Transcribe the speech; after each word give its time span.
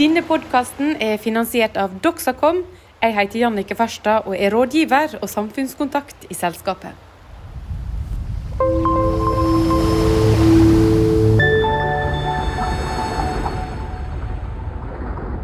Denne 0.00 0.22
podkasten 0.24 0.94
er 0.96 1.18
finansiert 1.20 1.74
av 1.76 1.98
Doxacom. 2.00 2.62
Jeg 3.02 3.12
heter 3.12 3.42
Jannike 3.42 3.74
Farstad 3.76 4.24
og 4.30 4.32
er 4.32 4.48
rådgiver 4.54 5.18
og 5.18 5.28
samfunnskontakt 5.28 6.22
i 6.32 6.36
selskapet. 6.38 6.94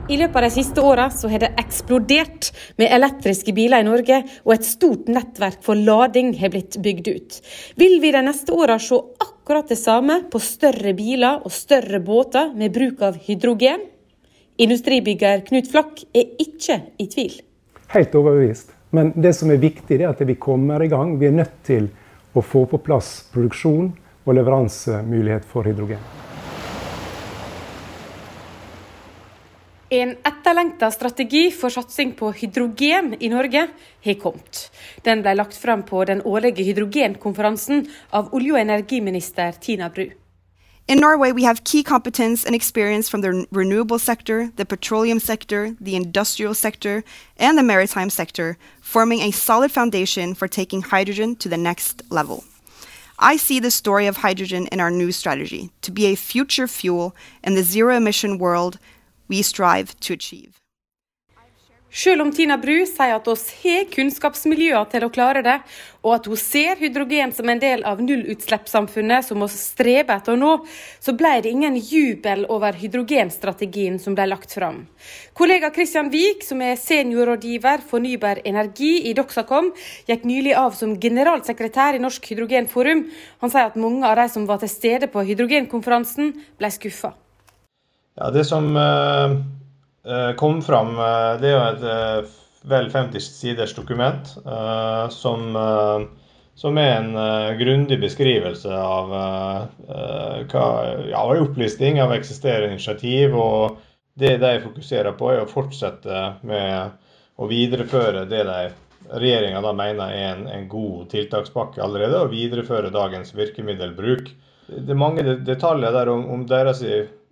I 0.09 0.17
løpet 0.17 0.39
av 0.41 0.47
de 0.47 0.51
siste 0.55 0.81
åra 0.81 1.11
har 1.13 1.43
det 1.43 1.51
eksplodert 1.61 2.49
med 2.81 2.95
elektriske 2.97 3.53
biler 3.53 3.85
i 3.85 3.89
Norge, 3.91 4.23
og 4.47 4.55
et 4.55 4.65
stort 4.65 5.11
nettverk 5.13 5.59
for 5.67 5.77
lading 5.77 6.31
har 6.41 6.55
blitt 6.55 6.79
bygd 6.81 7.11
ut. 7.11 7.37
Vil 7.77 7.99
vi 8.01 8.15
de 8.17 8.25
neste 8.25 8.57
åra 8.57 8.79
se 8.81 9.03
akkurat 9.21 9.69
det 9.69 9.77
samme 9.83 10.23
på 10.33 10.41
større 10.41 10.97
biler 10.97 11.45
og 11.45 11.53
større 11.53 12.01
båter 12.01 12.57
med 12.57 12.73
bruk 12.73 13.05
av 13.05 13.21
hydrogen? 13.29 13.85
Industribygger 14.57 15.43
Knut 15.45 15.69
Flakk 15.69 16.01
er 16.17 16.31
ikke 16.41 16.79
i 16.97 17.07
tvil. 17.13 17.35
Helt 17.93 18.15
overbevist. 18.17 18.73
Men 18.97 19.13
det 19.13 19.35
som 19.37 19.51
er 19.53 19.61
viktig, 19.61 19.99
er 20.01 20.09
at 20.09 20.23
vi 20.25 20.39
kommer 20.41 20.81
i 20.81 20.89
gang. 20.89 21.19
Vi 21.21 21.29
er 21.29 21.37
nødt 21.37 21.59
til 21.67 21.91
å 22.33 22.41
få 22.41 22.65
på 22.71 22.81
plass 22.81 23.27
produksjon 23.35 23.91
og 24.25 24.39
leveransemulighet 24.39 25.45
for 25.51 25.69
hydrogen. 25.69 26.01
En 29.93 30.17
etterlengta 30.27 30.89
strategi 30.91 31.51
for 31.55 31.71
satsing 31.71 32.17
på 32.17 32.33
hydrogen 32.41 33.13
i 33.21 33.29
Norge 33.31 33.69
har 34.09 34.21
kommet. 34.23 34.71
Den 35.05 35.21
ble 35.23 35.37
lagt 35.37 35.61
frem 35.61 35.85
på 35.87 36.01
den 36.09 36.25
årlige 36.25 36.65
hydrogenkonferansen 36.67 37.85
av 38.11 38.33
olje- 38.35 38.57
og 38.57 38.65
energiminister 38.65 39.61
Tina 39.61 39.93
Bru. 39.93 40.09
In 40.89 41.01
Norway, 41.01 41.33
we 41.33 41.43
have 41.43 41.65
key 41.65 41.83
competence 41.83 42.45
and 42.45 42.55
experience 42.55 43.09
from 43.09 43.21
the 43.21 43.45
renewable 43.51 43.99
sector, 43.99 44.53
the 44.55 44.65
petroleum 44.65 45.19
sector, 45.19 45.75
the 45.81 45.97
industrial 45.97 46.55
sector, 46.55 47.03
and 47.37 47.59
the 47.59 47.65
maritime 47.65 48.09
sector, 48.09 48.57
forming 48.81 49.21
a 49.21 49.33
solid 49.33 49.73
foundation 49.73 50.33
for 50.33 50.47
taking 50.47 50.83
hydrogen 50.83 51.35
to 51.37 51.49
the 51.49 51.57
next 51.57 52.03
level. 52.09 52.45
I 53.19 53.37
see 53.37 53.59
the 53.59 53.73
story 53.73 54.07
of 54.07 54.19
hydrogen 54.19 54.69
in 54.69 54.79
our 54.79 54.91
new 54.93 55.11
strategy 55.11 55.71
to 55.83 55.91
be 55.91 56.07
a 56.07 56.15
future 56.15 56.69
fuel 56.69 57.17
in 57.43 57.57
the 57.57 57.65
zero 57.65 57.97
emission 57.97 58.39
world 58.39 58.79
we 59.27 59.43
strive 59.43 59.99
to 60.01 60.13
achieve. 60.13 60.61
Selv 61.97 62.27
om 62.27 62.31
Tina 62.35 62.59
Bru 62.61 62.83
sier 62.85 63.15
at 63.17 63.29
oss 63.33 63.47
har 63.63 63.87
kunnskapsmiljøer 63.89 64.85
til 64.93 65.07
å 65.07 65.09
klare 65.09 65.41
det, 65.41 65.55
og 66.05 66.11
at 66.19 66.27
hun 66.29 66.37
ser 66.37 66.77
hydrogen 66.77 67.33
som 67.33 67.49
en 67.49 67.63
del 67.63 67.87
av 67.89 68.03
nullutslippssamfunnet 68.05 69.25
som 69.25 69.41
vi 69.41 69.49
streber 69.55 70.19
etter 70.19 70.35
å 70.35 70.41
nå, 70.43 70.51
så 71.01 71.17
ble 71.17 71.33
det 71.41 71.55
ingen 71.57 71.81
jubel 71.81 72.45
over 72.53 72.77
hydrogenstrategien 72.77 73.97
som 74.03 74.13
ble 74.19 74.29
lagt 74.29 74.53
fram. 74.59 74.85
Kollega 75.33 75.73
Christian 75.73 76.13
Wiik, 76.13 76.45
som 76.45 76.61
er 76.61 76.77
seniorrådgiver 76.77 77.89
fornybar 77.89 78.45
energi 78.45 78.93
i 79.09 79.17
Doxacom, 79.17 79.73
gikk 80.05 80.29
nylig 80.29 80.53
av 80.53 80.77
som 80.77 80.99
generalsekretær 81.01 81.97
i 81.97 82.05
Norsk 82.05 82.29
hydrogenforum. 82.29 83.07
Han 83.41 83.57
sier 83.57 83.73
at 83.73 83.81
mange 83.81 84.05
av 84.05 84.21
de 84.21 84.29
som 84.37 84.45
var 84.45 84.61
til 84.61 84.77
stede 84.77 85.09
på 85.09 85.25
hydrogenkonferansen, 85.33 86.35
ble 86.61 86.77
skuffa. 86.77 87.17
Ja, 88.21 88.29
det 88.33 88.45
som 88.49 88.77
uh, 88.77 89.41
kom 90.39 90.61
fram, 90.63 90.95
uh, 90.99 91.35
det 91.41 91.51
er 91.51 91.55
jo 91.55 91.65
et 91.71 91.87
uh, 91.87 92.37
vel 92.67 92.89
50 92.91 93.23
siders 93.23 93.75
dokument 93.77 94.27
som, 95.15 95.43
som, 96.59 96.79
er 96.83 96.97
en 96.97 97.13
grundig 97.61 98.01
beskrivelse 98.03 98.73
av 98.75 99.13
hva, 99.13 100.65
ja, 101.07 101.21
opplisting 101.45 102.01
av 102.03 102.17
eksisterende 102.17 102.75
initiativ. 102.75 103.37
Og 103.39 103.77
det 104.19 104.33
de 104.43 104.51
fokuserer 104.65 105.15
på, 105.15 105.31
er 105.31 105.45
å 105.45 105.47
fortsette 105.47 106.25
med 106.43 106.99
å 107.39 107.47
videreføre 107.47 108.25
det 108.27 108.43
de 108.49 108.59
regjeringa 109.15 109.73
mener 109.73 110.11
er 110.11 110.33
en, 110.33 110.47
en, 110.51 110.69
god 110.69 111.11
tiltakspakke 111.13 111.83
allerede, 111.83 112.19
og 112.23 112.33
videreføre 112.33 112.93
dagens 112.95 113.35
virkemiddelbruk. 113.37 114.31
Det 114.67 114.93
er 114.93 114.99
mange 114.99 115.23
detaljer 115.47 115.95
der 115.95 116.11
om, 116.11 116.25
om 116.33 116.47
deres 116.49 116.83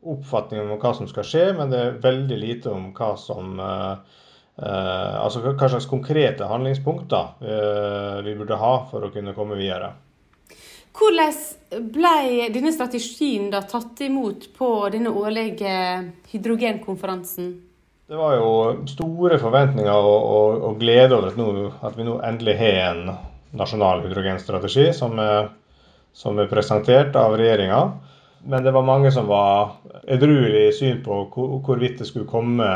oppfatning 0.04 0.62
om 0.62 0.76
hva 0.78 0.92
som 0.96 1.08
skal 1.10 1.26
skje, 1.28 1.44
men 1.58 1.72
det 1.72 1.80
er 1.80 1.98
veldig 2.04 2.38
lite 2.40 2.72
om 2.72 2.90
hva 2.96 3.14
som 3.20 3.58
uh, 3.60 3.96
uh, 4.60 5.14
Altså 5.24 5.42
hva 5.44 5.68
slags 5.68 5.88
konkrete 5.90 6.46
handlingspunkter 6.48 7.42
eh, 7.42 8.18
vi 8.26 8.34
burde 8.38 8.58
ha 8.60 8.74
for 8.90 9.06
å 9.06 9.12
kunne 9.14 9.34
komme 9.36 9.56
videre. 9.58 9.94
Hvordan 10.94 11.88
ble 11.90 12.48
denne 12.54 12.70
strategien 12.74 13.48
da 13.50 13.64
tatt 13.66 14.04
imot 14.06 14.52
på 14.54 14.68
denne 14.94 15.10
årlige 15.10 15.72
hydrogenkonferansen? 16.30 17.48
Det 18.06 18.18
var 18.20 18.36
jo 18.36 18.48
store 18.86 19.40
forventninger 19.40 19.90
og, 19.90 20.26
og, 20.36 20.64
og 20.68 20.78
glede 20.78 21.16
over 21.16 21.32
at, 21.32 21.38
nå, 21.40 21.68
at, 21.80 21.94
vi 21.96 22.04
nå 22.06 22.18
endelig 22.22 22.54
har 22.60 22.80
en 22.92 23.14
nasjonal 23.56 24.04
hydrogenstrategi 24.04 24.90
som 24.94 25.16
er, 25.22 25.48
som 26.14 26.38
er 26.38 26.50
presentert 26.50 27.16
av 27.16 27.34
regjeringa. 27.40 27.80
Men 28.46 28.64
det 28.64 28.70
var 28.70 28.82
mange 28.82 29.12
som 29.12 29.26
var 29.26 29.70
edruelige 30.06 30.68
i 30.68 30.72
syn 30.72 31.00
på 31.04 31.22
hvorvidt 31.64 31.98
det 31.98 32.08
skulle 32.08 32.28
komme 32.28 32.66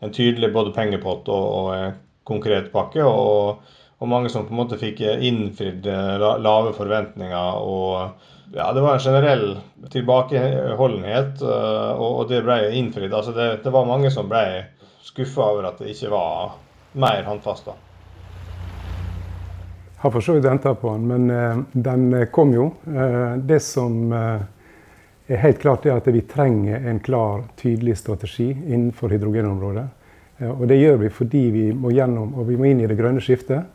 en 0.00 0.12
tydelig 0.12 0.52
både 0.52 0.74
pengepott 0.76 1.28
og, 1.32 1.46
og 1.60 1.70
en 1.76 1.94
konkret 2.28 2.68
pakke. 2.72 3.04
Og, 3.04 3.62
og, 3.96 4.08
mange 4.08 4.28
som 4.32 4.44
på 4.44 4.52
en 4.52 4.60
måte 4.60 4.80
fikk 4.80 5.00
innfridd 5.00 5.88
eh, 5.88 6.26
lave 6.44 6.74
forventninger. 6.76 7.64
og 7.64 8.56
ja, 8.56 8.72
Det 8.76 8.84
var 8.84 8.98
en 8.98 9.04
generell 9.06 9.46
tilbakeholdenhet, 9.92 11.42
eh, 11.42 11.90
og, 11.96 12.20
og 12.20 12.28
det 12.28 12.44
ble 12.44 12.60
innfridd. 12.76 13.12
Altså 13.12 13.32
det, 13.36 13.50
det, 13.64 13.72
var 13.72 13.88
mange 13.88 14.12
som 14.12 14.28
ble 14.28 14.44
skuffa 15.04 15.48
over 15.54 15.72
at 15.72 15.80
det 15.80 15.94
ikke 15.94 16.12
var 16.12 16.58
mer 16.92 17.24
håndfast. 17.24 17.72
da. 17.72 17.78
Har 20.00 20.12
for 20.12 20.24
så 20.24 20.36
vidt 20.36 20.48
venta 20.48 20.76
på 20.76 20.92
den, 20.96 21.08
men 21.08 21.66
den 21.72 22.26
kom 22.32 22.54
jo. 22.56 22.70
Det 23.44 23.58
som 23.60 24.08
er 25.36 25.44
helt 25.44 25.60
klart 25.62 25.84
det 25.86 25.92
at 25.94 26.08
vi 26.10 26.24
trenger 26.26 26.86
en 26.90 26.98
klar, 26.98 27.44
tydelig 27.60 27.96
strategi 28.00 28.48
innenfor 28.50 29.12
hydrogenområdet. 29.14 29.86
Eh, 30.38 30.50
og 30.50 30.66
det 30.68 30.80
gjør 30.80 30.96
vi 31.04 31.12
fordi 31.14 31.44
vi 31.54 31.66
må 31.76 31.92
gjennom, 31.94 32.34
og 32.34 32.48
vi 32.48 32.58
må 32.58 32.70
inn 32.70 32.82
i 32.82 32.88
det 32.90 32.98
grønne 32.98 33.22
skiftet. 33.22 33.68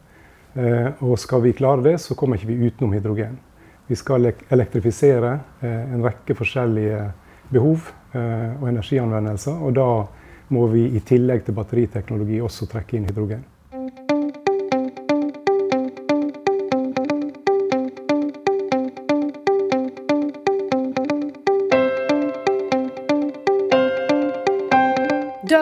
Eh, 0.56 0.90
og 1.04 1.20
skal 1.20 1.44
vi 1.46 1.56
klare 1.56 1.84
det, 1.86 1.98
så 2.04 2.16
kommer 2.16 2.40
ikke 2.40 2.52
vi 2.52 2.68
utenom 2.68 2.96
hydrogen. 2.96 3.40
Vi 3.88 3.96
skal 3.96 4.32
elektrifisere 4.50 5.34
eh, 5.62 5.82
en 5.96 6.04
rekke 6.04 6.36
forskjellige 6.36 7.12
behov 7.52 7.92
og 8.16 8.70
energianvendelser. 8.70 9.58
Og 9.60 9.74
da 9.76 9.90
må 10.56 10.70
vi 10.72 10.86
i 10.96 11.02
tillegg 11.04 11.44
til 11.44 11.56
batteriteknologi 11.58 12.40
også 12.42 12.66
trekke 12.72 12.96
inn 12.96 13.10
hydrogen. 13.10 13.44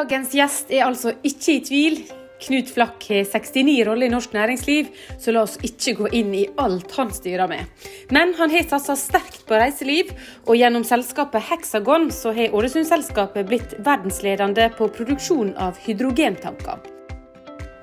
Dagens 0.04 0.34
gjest 0.36 0.72
er 0.74 0.82
altså 0.84 1.14
ikke 1.24 1.54
i 1.54 1.60
tvil. 1.64 1.94
Knut 2.44 2.68
Flakk 2.76 3.06
har 3.08 3.22
69 3.24 3.86
roller 3.88 4.10
i 4.10 4.12
norsk 4.12 4.34
næringsliv, 4.36 4.90
så 5.16 5.32
la 5.32 5.46
oss 5.46 5.54
ikke 5.64 5.94
gå 6.02 6.10
inn 6.20 6.34
i 6.36 6.42
alt 6.60 6.92
han 6.98 7.14
styrer 7.16 7.48
med. 7.48 7.70
Men 8.12 8.34
han 8.36 8.52
har 8.52 8.68
satsa 8.68 8.98
sterkt 9.00 9.46
på 9.48 9.56
reiseliv, 9.56 10.12
og 10.44 10.60
gjennom 10.60 10.84
selskapet 10.84 11.48
Hexagon 11.48 12.10
så 12.12 12.36
har 12.36 12.52
Ålesund-selskapet 12.52 13.48
blitt 13.48 13.78
verdensledende 13.80 14.68
på 14.76 14.92
produksjon 14.92 15.56
av 15.56 15.80
hydrogentanker. 15.86 16.84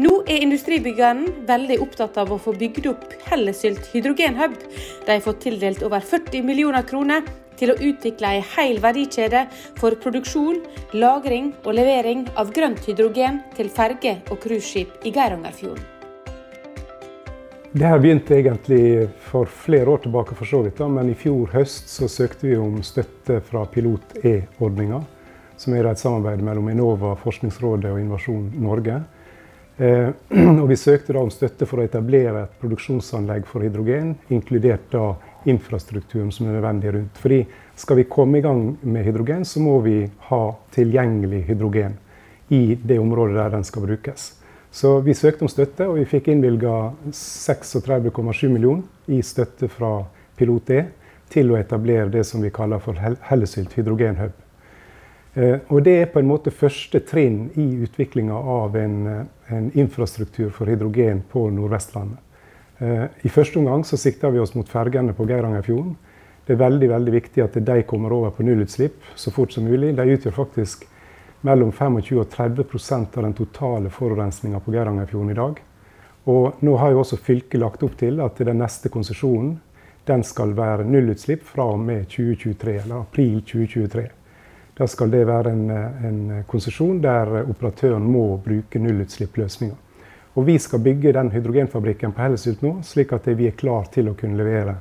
Nå 0.05 0.19
er 0.29 0.45
industribyggeren 0.45 1.47
veldig 1.49 1.81
opptatt 1.81 2.21
av 2.21 2.35
å 2.37 2.43
få 2.43 2.53
bygd 2.53 2.93
opp 2.93 3.17
Hellesylt 3.33 3.89
hydrogenhub. 3.95 4.61
De 5.07 5.17
har 5.17 5.25
fått 5.25 5.47
tildelt 5.49 5.81
over 5.89 6.05
40 6.05 6.45
millioner 6.45 6.85
kroner 6.85 7.25
til 7.61 7.75
å 7.75 7.79
utvikle 7.79 8.35
ei 8.35 8.43
hel 8.57 8.81
verdikjede 8.83 9.47
for 9.79 9.95
produksjon, 10.01 10.63
lagring 10.97 11.53
og 11.63 11.77
levering 11.77 12.27
av 12.41 12.53
grønt 12.57 12.83
hydrogen 12.89 13.43
til 13.57 13.71
ferge- 13.71 14.19
og 14.31 14.41
cruiseskip 14.43 15.05
i 15.05 15.13
Geirangerfjorden. 15.15 15.85
Det 17.73 17.87
her 17.87 18.01
begynte 18.03 18.35
egentlig 18.35 19.09
for 19.23 19.47
flere 19.47 19.93
år 19.93 20.01
tilbake, 20.03 20.35
for 20.35 20.49
så 20.49 20.59
vidt, 20.65 20.81
men 20.91 21.13
i 21.13 21.15
fjor 21.15 21.53
høst 21.53 21.87
så 21.93 22.09
søkte 22.11 22.49
vi 22.49 22.57
om 22.59 22.81
støtte 22.83 23.37
fra 23.47 23.63
Pilot-E-ordninga, 23.71 24.99
som 25.57 25.77
er 25.77 25.87
et 25.87 26.01
samarbeid 26.03 26.43
mellom 26.43 26.67
Enova, 26.73 27.13
Forskningsrådet 27.23 27.93
og 27.93 28.01
Innovasjon 28.01 28.49
Norge. 28.59 28.97
Eh, 29.79 30.11
og 30.61 30.67
vi 30.67 30.81
søkte 30.83 31.15
da 31.15 31.23
om 31.23 31.31
støtte 31.31 31.69
for 31.71 31.79
å 31.79 31.87
etablere 31.87 32.43
et 32.43 32.59
produksjonsanlegg 32.59 33.47
for 33.47 33.63
hydrogen, 33.63 34.17
inkludert 34.35 34.91
da 34.91 35.13
infrastrukturen 35.45 36.33
som 36.33 36.49
er 36.49 36.59
nødvendig 36.59 36.93
rundt. 36.95 37.19
Fordi 37.19 37.41
skal 37.77 37.97
vi 37.97 38.09
komme 38.11 38.39
i 38.39 38.45
gang 38.45 38.79
med 38.83 39.05
hydrogen, 39.05 39.45
så 39.45 39.61
må 39.61 39.79
vi 39.85 40.11
ha 40.29 40.43
tilgjengelig 40.75 41.45
hydrogen 41.49 41.97
i 42.49 42.75
det 42.75 42.99
området 42.99 43.37
der 43.39 43.57
den 43.57 43.65
skal 43.65 43.87
brukes. 43.87 44.35
Så 44.71 45.01
vi 45.01 45.15
søkte 45.15 45.43
om 45.43 45.51
støtte, 45.51 45.89
og 45.89 45.99
vi 45.99 46.07
fikk 46.07 46.29
innvilga 46.31 46.93
36,7 47.11 48.49
millioner 48.49 49.11
i 49.11 49.23
støtte 49.23 49.69
fra 49.69 50.05
Pilot 50.39 50.71
E 50.71 50.85
til 51.31 51.51
å 51.51 51.59
etablere 51.59 52.11
det 52.11 52.23
som 52.27 52.43
vi 52.43 52.53
kaller 52.55 52.83
for 52.83 52.99
Hellesylt 52.99 53.75
hydrogenhub. 53.79 54.33
Eh, 55.35 55.59
og 55.71 55.85
det 55.87 55.95
er 56.01 56.09
på 56.11 56.19
en 56.19 56.31
måte 56.31 56.51
første 56.51 57.03
trinn 57.07 57.51
i 57.59 57.67
utviklinga 57.85 58.35
av 58.35 58.77
en, 58.77 58.97
eh, 59.07 59.55
en, 59.55 59.71
infrastruktur 59.79 60.51
for 60.51 60.67
hydrogen 60.67 61.23
på 61.31 61.45
Nordvestlandet. 61.55 62.19
Eh, 62.81 63.05
I 63.23 63.29
første 63.29 63.59
omgang 63.59 63.85
så 63.85 63.97
sikter 64.01 64.33
vi 64.33 64.41
oss 64.41 64.55
mot 64.57 64.69
fergene 64.69 65.13
på 65.13 65.27
Geirangerfjorden. 65.29 65.97
Det 66.47 66.57
er 66.57 66.63
veldig 66.65 66.89
veldig 66.91 67.13
viktig 67.13 67.43
at 67.45 67.59
de 67.61 67.83
kommer 67.87 68.13
over 68.17 68.33
på 68.35 68.45
nullutslipp 68.47 69.05
så 69.15 69.31
fort 69.31 69.53
som 69.53 69.69
mulig. 69.69 69.93
De 69.97 70.07
utgjør 70.15 70.35
faktisk 70.35 70.87
mellom 71.47 71.73
25 71.73 72.21
og 72.21 72.31
30% 72.33 73.19
av 73.19 73.27
den 73.27 73.37
totale 73.37 73.93
forurensninga 73.93 74.61
på 74.65 74.73
Geirangerfjorden 74.73 75.35
i 75.35 75.37
dag. 75.39 75.61
Og 76.33 76.63
nå 76.65 76.77
har 76.81 76.93
jo 76.93 77.03
også 77.03 77.21
fylket 77.21 77.61
lagt 77.61 77.85
opp 77.85 77.99
til 78.01 78.21
at 78.25 78.41
den 78.41 78.61
neste 78.61 78.89
konsesjonen 78.93 79.59
den 80.09 80.25
skal 80.25 80.57
være 80.57 80.89
nullutslipp 80.89 81.45
fra 81.47 81.69
og 81.75 81.85
med 81.85 82.09
2023, 82.09 82.75
eller 82.83 83.05
april 83.05 83.43
2023. 83.45 84.07
Da 84.81 84.89
skal 84.89 85.13
det 85.13 85.27
være 85.29 85.53
en, 85.53 85.71
en 86.09 86.21
konsesjon 86.49 87.03
der 87.05 87.43
operatøren 87.43 88.09
må 88.09 88.25
bruke 88.41 88.81
nullutslipp-løsninger. 88.81 89.77
Og 90.39 90.47
vi 90.47 90.59
skal 90.63 90.83
bygge 90.85 91.13
den 91.17 91.31
hydrogenfabrikken 91.35 92.15
på 92.15 92.23
Hellesylt 92.23 92.63
nå, 92.63 92.77
slik 92.87 93.13
at 93.17 93.27
vi 93.35 93.49
er 93.51 93.57
klar 93.59 93.89
til 93.91 94.13
å 94.13 94.17
kunne 94.19 94.39
levere 94.39 94.77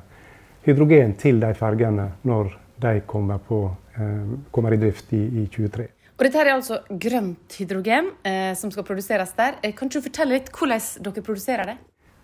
hydrogen 0.66 1.16
til 1.18 1.40
de 1.42 1.50
fergene 1.58 2.10
når 2.28 2.52
de 2.80 3.00
kommer, 3.06 3.40
på, 3.42 3.64
eh, 3.98 4.36
kommer 4.54 4.76
i 4.76 4.80
drift 4.80 5.12
i, 5.12 5.24
i 5.42 5.46
2023. 5.50 5.88
Og 6.20 6.26
dette 6.26 6.40
er 6.42 6.52
altså 6.52 6.82
grønt 7.00 7.54
hydrogen 7.56 8.10
eh, 8.28 8.52
som 8.56 8.70
skal 8.70 8.84
produseres 8.84 9.32
der. 9.38 9.56
Eh, 9.64 9.72
kan 9.76 9.88
du 9.88 10.00
fortelle 10.04 10.36
litt 10.36 10.52
hvordan 10.52 11.06
dere 11.06 11.24
produserer 11.24 11.72
det? 11.72 11.76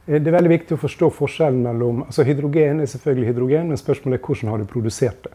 Eh, 0.07 0.21
det 0.21 0.31
er 0.31 0.37
veldig 0.37 0.53
viktig 0.53 0.77
å 0.77 0.83
forstå 0.85 1.11
forskjellen 1.17 1.63
mellom 1.67 2.05
altså 2.07 2.27
Hydrogen 2.29 2.85
er 2.85 2.91
selvfølgelig 2.93 3.31
hydrogen, 3.33 3.71
men 3.73 3.81
spørsmålet 3.81 4.21
er 4.21 4.27
hvordan 4.29 4.53
har 4.53 4.63
du 4.63 4.71
produsert 4.71 5.27
det. 5.27 5.35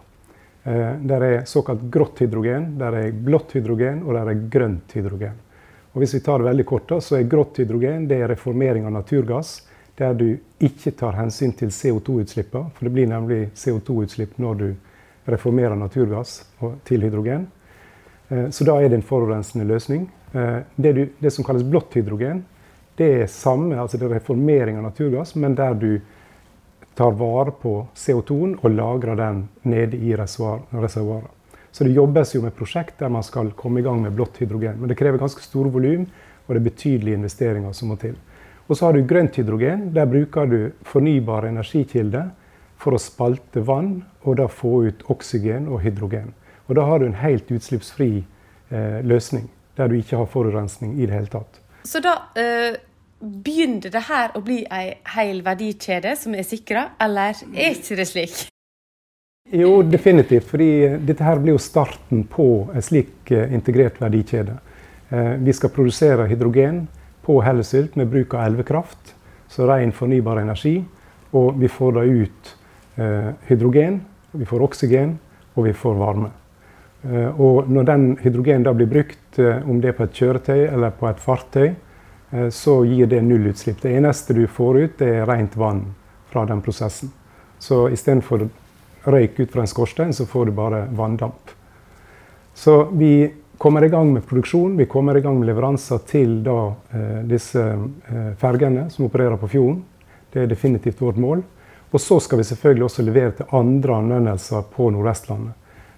Eh, 0.64 0.92
der 1.10 1.26
er 1.26 1.48
såkalt 1.50 1.88
grått 1.92 2.22
hydrogen, 2.22 2.76
der 2.80 3.00
er 3.02 3.12
blått 3.12 3.56
hydrogen 3.58 4.04
og 4.06 4.14
der 4.20 4.30
er 4.30 4.44
grønt 4.54 4.94
hydrogen. 4.94 5.40
Og 5.92 6.02
hvis 6.02 6.16
vi 6.16 6.22
tar 6.24 6.40
det 6.40 6.48
veldig 6.48 6.66
kort, 6.68 6.94
så 7.04 7.18
er 7.18 7.28
grått 7.30 7.60
hydrogen 7.60 8.08
det 8.08 8.22
er 8.22 8.32
reformering 8.32 8.86
av 8.88 8.96
naturgass. 8.96 9.60
Der 10.00 10.16
du 10.18 10.30
ikke 10.64 10.94
tar 10.98 11.18
hensyn 11.18 11.52
til 11.54 11.70
CO2-utslippene. 11.70 12.72
For 12.74 12.88
det 12.88 12.94
blir 12.96 13.10
nemlig 13.12 13.42
CO2-utslipp 13.60 14.40
når 14.42 14.56
du 14.62 14.70
reformerer 15.30 15.76
naturgass 15.78 16.40
til 16.88 17.04
hydrogen. 17.06 17.46
Eh, 18.30 18.48
så 18.50 18.66
da 18.66 18.80
er 18.80 18.90
det 18.90 19.02
en 19.02 19.06
forurensende 19.06 19.68
løsning. 19.68 20.08
Eh, 20.34 20.64
det, 20.76 20.94
du, 20.94 21.04
det 21.20 21.34
som 21.36 21.46
kalles 21.46 21.68
blått 21.68 22.00
hydrogen, 22.00 22.46
det 22.98 23.12
er 23.22 23.30
samme, 23.32 23.78
altså 23.80 24.00
det 24.00 24.08
er 24.08 24.16
reformering 24.18 24.80
av 24.80 24.88
naturgass, 24.90 25.36
men 25.36 25.56
der 25.60 25.76
du 25.78 25.92
tar 26.96 27.14
vare 27.20 27.54
på 27.62 27.76
CO2-en 27.96 28.58
og 28.62 28.74
lagrer 28.74 29.20
den 29.20 29.46
nede 29.64 30.00
i 30.00 30.16
reservoaret. 30.16 31.32
Så 31.72 31.88
det 31.88 31.96
jobbes 31.96 32.36
jo 32.36 32.42
med 32.44 32.56
prosjekt 32.56 33.00
der 33.00 33.12
man 33.14 33.24
skal 33.24 33.54
komme 33.56 33.80
i 33.80 33.86
gang 33.86 34.02
med 34.04 34.16
blått 34.18 34.42
hydrogen. 34.42 34.80
Men 34.80 34.92
det 34.92 34.98
krever 35.00 35.22
ganske 35.22 35.44
store 35.44 35.72
volum, 35.72 36.04
og 36.46 36.54
det 36.54 36.60
er 36.60 36.68
betydelige 36.68 37.20
investeringer 37.22 37.74
som 37.78 37.94
må 37.94 37.98
til. 38.02 38.18
Og 38.68 38.78
så 38.78 38.88
har 38.88 38.96
du 38.96 39.08
grønt 39.08 39.36
hydrogen. 39.40 39.90
Der 39.96 40.10
bruker 40.10 40.46
du 40.48 40.60
fornybare 40.88 41.52
energikilder 41.52 42.30
for 42.82 42.96
å 42.96 43.02
spalte 43.02 43.64
vann 43.66 44.02
og 44.26 44.38
da 44.40 44.48
få 44.52 44.86
ut 44.90 45.04
oksygen 45.12 45.70
og 45.72 45.84
hydrogen. 45.86 46.34
Og 46.68 46.78
da 46.78 46.86
har 46.88 47.02
du 47.02 47.08
en 47.08 47.20
helt 47.20 47.52
utslippsfri 47.52 48.12
eh, 48.22 49.02
løsning, 49.04 49.50
der 49.78 49.92
du 49.92 49.98
ikke 50.00 50.22
har 50.22 50.30
forurensning 50.32 50.98
i 51.00 51.08
det 51.08 51.16
hele 51.16 51.32
tatt. 51.32 51.62
Så 51.88 52.04
da 52.04 52.16
eh, 52.38 52.80
Begynner 53.22 53.92
det 53.94 54.02
her 54.08 54.32
å 54.34 54.40
bli 54.42 54.64
ei 54.74 54.96
hel 55.14 55.44
verdikjede 55.46 56.16
som 56.18 56.34
er 56.34 56.46
sikra, 56.48 56.88
eller 56.98 57.38
er 57.54 57.76
ikke 57.76 58.00
det 58.00 58.08
slik? 58.10 58.40
Jo, 59.54 59.82
definitivt. 59.84 60.48
fordi 60.48 60.98
dette 61.04 61.24
her 61.24 61.40
blir 61.40 61.58
jo 61.58 61.60
starten 61.60 62.24
på 62.24 62.70
en 62.72 62.82
slik 62.82 63.32
eh, 63.36 63.52
integrert 63.52 63.98
verdikjede. 64.00 64.54
Eh, 65.10 65.34
vi 65.44 65.52
skal 65.54 65.74
produsere 65.76 66.28
hydrogen 66.30 66.86
på 67.26 67.36
Hellesylt 67.44 67.98
med 68.00 68.08
bruk 68.08 68.34
av 68.34 68.46
elvekraft, 68.46 69.12
så 69.52 69.68
ren 69.68 69.92
fornybar 69.92 70.40
energi. 70.40 70.78
Og 71.36 71.60
vi 71.60 71.68
får 71.68 71.92
da 71.98 72.06
ut 72.08 72.54
eh, 72.96 73.28
hydrogen, 73.50 74.00
vi 74.32 74.48
får 74.48 74.64
oksygen, 74.70 75.18
og 75.56 75.68
vi 75.68 75.76
får 75.76 76.00
varme. 76.00 76.32
Og 77.42 77.68
når 77.68 77.84
den 77.90 78.04
hydrogenen 78.22 78.64
da 78.64 78.72
blir 78.78 78.88
brukt, 78.88 79.40
om 79.66 79.80
det 79.82 79.90
er 79.90 79.96
på 79.98 80.06
et 80.06 80.20
kjøretøy 80.20 80.60
eller 80.68 80.94
på 80.94 81.08
et 81.10 81.20
fartøy, 81.20 81.72
så 82.54 82.76
gir 82.86 83.10
det 83.10 83.24
nullutslipp. 83.26 83.82
Det 83.82 83.96
eneste 83.98 84.36
du 84.38 84.44
får 84.46 84.78
ut, 84.78 84.94
det 85.00 85.10
er 85.10 85.26
rent 85.26 85.58
vann 85.58 85.82
fra 86.30 86.46
den 86.46 86.62
prosessen. 86.62 87.10
Så 87.58 87.88
istedenfor 87.90 88.46
røyk 89.04 89.40
ut 89.40 89.52
fra 89.52 89.62
en 89.62 89.70
skorstein, 89.70 90.14
så 90.14 90.26
får 90.26 90.46
du 90.46 90.52
bare 90.52 90.86
vanndamp. 90.92 91.54
Så 92.54 92.84
vi 92.92 93.32
kommer 93.62 93.84
i 93.84 93.90
gang 93.90 94.14
med 94.14 94.26
produksjon. 94.26 94.78
Vi 94.78 94.86
kommer 94.86 95.18
i 95.18 95.22
gang 95.22 95.40
med 95.40 95.48
leveranser 95.48 95.98
til 96.10 96.40
da, 96.44 96.74
eh, 96.94 97.22
disse 97.30 97.62
eh, 97.62 98.32
fergene 98.42 98.88
som 98.90 99.06
opererer 99.06 99.38
på 99.38 99.50
fjorden. 99.52 99.84
Det 100.34 100.42
er 100.42 100.48
definitivt 100.50 101.02
vårt 101.02 101.20
mål. 101.22 101.44
Og 101.92 102.02
så 102.02 102.20
skal 102.20 102.42
vi 102.42 102.48
selvfølgelig 102.48 102.88
også 102.88 103.06
levere 103.06 103.36
til 103.38 103.54
andre 103.54 104.00
anvendelser 104.02 104.64
på 104.74 104.90
Nordvestlandet. 104.90 105.54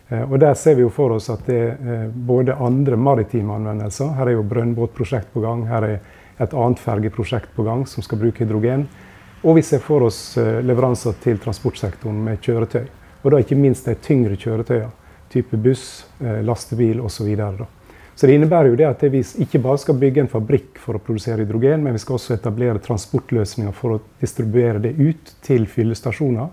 Eh, 0.09 0.25
og 0.31 0.39
Der 0.39 0.53
ser 0.53 0.75
vi 0.75 0.83
jo 0.83 0.89
for 0.89 1.15
oss 1.15 1.29
at 1.29 1.45
det 1.47 1.61
er 1.71 2.11
både 2.13 2.55
andre 2.59 2.97
maritime 2.97 3.55
anvendelser. 3.55 4.11
Her 4.17 4.27
er 4.27 4.38
jo 4.38 4.44
brønnbåtprosjekt 4.44 5.31
på 5.33 5.41
gang. 5.41 5.67
Her 5.67 5.83
er 5.83 6.00
et 6.44 6.53
annet 6.53 6.79
fergeprosjekt 6.79 7.55
på 7.55 7.63
gang 7.63 7.88
som 7.88 8.03
skal 8.03 8.19
bruke 8.19 8.44
hydrogen. 8.44 8.89
Og 9.43 9.57
vi 9.57 9.61
ser 9.61 9.81
for 9.83 10.05
oss 10.07 10.37
eh, 10.39 10.61
leveranser 10.63 11.17
til 11.23 11.39
transportsektoren 11.43 12.19
med 12.23 12.39
kjøretøy. 12.43 12.85
Og 13.23 13.31
da 13.31 13.39
ikke 13.43 13.57
minst 13.59 13.87
de 13.89 13.95
tyngre 13.99 14.37
kjøretøyene. 14.39 14.91
Type 15.33 15.57
buss, 15.59 16.05
eh, 16.23 16.39
lastebil 16.45 17.01
osv. 17.03 17.27
Så, 17.35 17.67
så 18.15 18.29
det 18.29 18.37
innebærer 18.37 18.71
jo 18.71 18.79
det 18.79 18.87
at 18.87 19.03
vi 19.11 19.23
ikke 19.43 19.59
bare 19.59 19.81
skal 19.83 19.99
bygge 19.99 20.23
en 20.23 20.31
fabrikk 20.31 20.79
for 20.79 20.95
å 20.95 21.03
produsere 21.03 21.43
hydrogen, 21.43 21.83
men 21.83 21.97
vi 21.97 22.03
skal 22.03 22.19
også 22.19 22.37
etablere 22.37 22.79
transportløsninger 22.85 23.75
for 23.75 23.97
å 23.97 24.01
distribuere 24.21 24.79
det 24.83 24.95
ut 25.01 25.35
til 25.43 25.67
fyllestasjoner. 25.67 26.51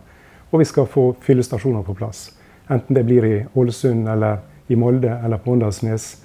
Og 0.51 0.59
vi 0.59 0.67
skal 0.67 0.91
få 0.91 1.13
fyllestasjoner 1.23 1.87
på 1.87 1.95
plass. 1.95 2.31
Enten 2.71 2.97
det 2.97 3.07
blir 3.07 3.27
i 3.27 3.37
Ålesund 3.55 4.09
eller 4.11 4.43
i 4.71 4.79
Molde 4.79 5.15
eller 5.25 5.39
på 5.39 5.55
Åndalsnes 5.55 6.17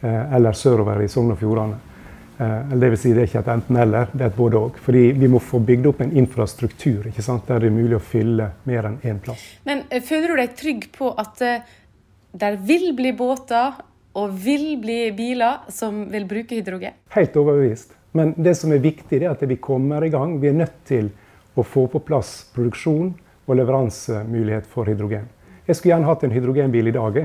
eh, 0.00 0.34
eller 0.36 0.52
sørover 0.52 1.00
i 1.00 1.08
Sogn 1.08 1.32
og 1.32 1.40
Fjordane. 1.40 1.80
Eh, 2.40 2.72
eller 2.72 2.80
det, 2.80 2.90
vil 2.90 2.98
si, 2.98 3.10
det 3.12 3.20
er 3.20 3.28
ikke 3.28 3.40
et 3.42 3.48
enten-eller, 3.52 4.12
det 4.14 4.24
er 4.24 4.30
et 4.30 4.38
både-og. 4.38 4.78
Fordi 4.80 5.02
vi 5.20 5.28
må 5.28 5.42
få 5.44 5.60
bygd 5.60 5.90
opp 5.90 6.00
en 6.00 6.14
infrastruktur 6.16 7.10
ikke 7.10 7.24
sant? 7.24 7.44
der 7.50 7.60
det 7.60 7.68
er 7.68 7.76
mulig 7.76 7.98
å 7.98 8.00
fylle 8.00 8.46
mer 8.70 8.88
enn 8.88 8.96
én 9.04 9.20
plass. 9.20 9.42
Men 9.68 9.84
eh, 9.90 10.00
føler 10.04 10.32
du 10.32 10.40
deg 10.40 10.54
trygg 10.56 10.86
på 10.94 11.10
at 11.20 11.42
uh, 11.44 11.76
der 12.40 12.56
vil 12.64 12.94
bli 12.96 13.12
båter 13.18 13.82
og 14.16 14.32
vil 14.40 14.72
bli 14.80 15.02
biler 15.16 15.68
som 15.68 16.06
vil 16.10 16.24
bruke 16.30 16.56
hydrogen? 16.56 16.96
Helt 17.12 17.36
overbevist. 17.36 17.92
Men 18.16 18.32
det 18.40 18.56
som 18.58 18.72
er 18.72 18.80
viktig, 18.82 19.20
er 19.20 19.34
at 19.34 19.44
vi 19.46 19.60
kommer 19.60 20.02
i 20.02 20.10
gang. 20.10 20.38
Vi 20.40 20.48
er 20.48 20.56
nødt 20.56 20.80
til 20.88 21.12
å 21.54 21.66
få 21.66 21.84
på 21.92 22.00
plass 22.02 22.32
produksjon 22.54 23.12
og 23.44 23.56
leveransemulighet 23.58 24.66
for 24.70 24.88
hydrogen. 24.88 25.28
Jeg 25.68 25.76
skulle 25.76 25.92
gjerne 25.92 26.08
hatt 26.08 26.24
en 26.24 26.32
hydrogenbil 26.34 26.88
i 26.88 26.96
dag, 26.96 27.22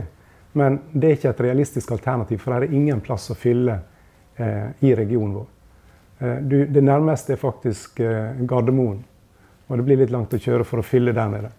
men 0.59 0.79
det 0.91 1.07
er 1.07 1.17
ikke 1.17 1.31
et 1.31 1.43
realistisk 1.47 1.95
alternativ. 1.95 2.43
For 2.43 2.51
det 2.51 2.67
er 2.67 2.77
ingen 2.77 2.99
plass 3.05 3.31
å 3.31 3.39
fylle 3.39 3.79
eh, 3.79 3.91
i 4.79 4.95
regionen 4.95 5.33
vår. 5.37 5.45
Eh, 6.19 6.35
du, 6.35 6.65
det 6.65 6.81
nærmeste 6.81 7.33
er 7.33 7.39
faktisk 7.39 7.99
eh, 7.99 8.35
Gardermoen. 8.39 9.03
Og 9.67 9.77
det 9.77 9.83
blir 9.87 9.99
litt 9.99 10.13
langt 10.13 10.33
å 10.33 10.39
kjøre 10.39 10.67
for 10.67 10.81
å 10.81 10.85
fylle 10.85 11.13
der 11.15 11.31
nede. 11.31 11.51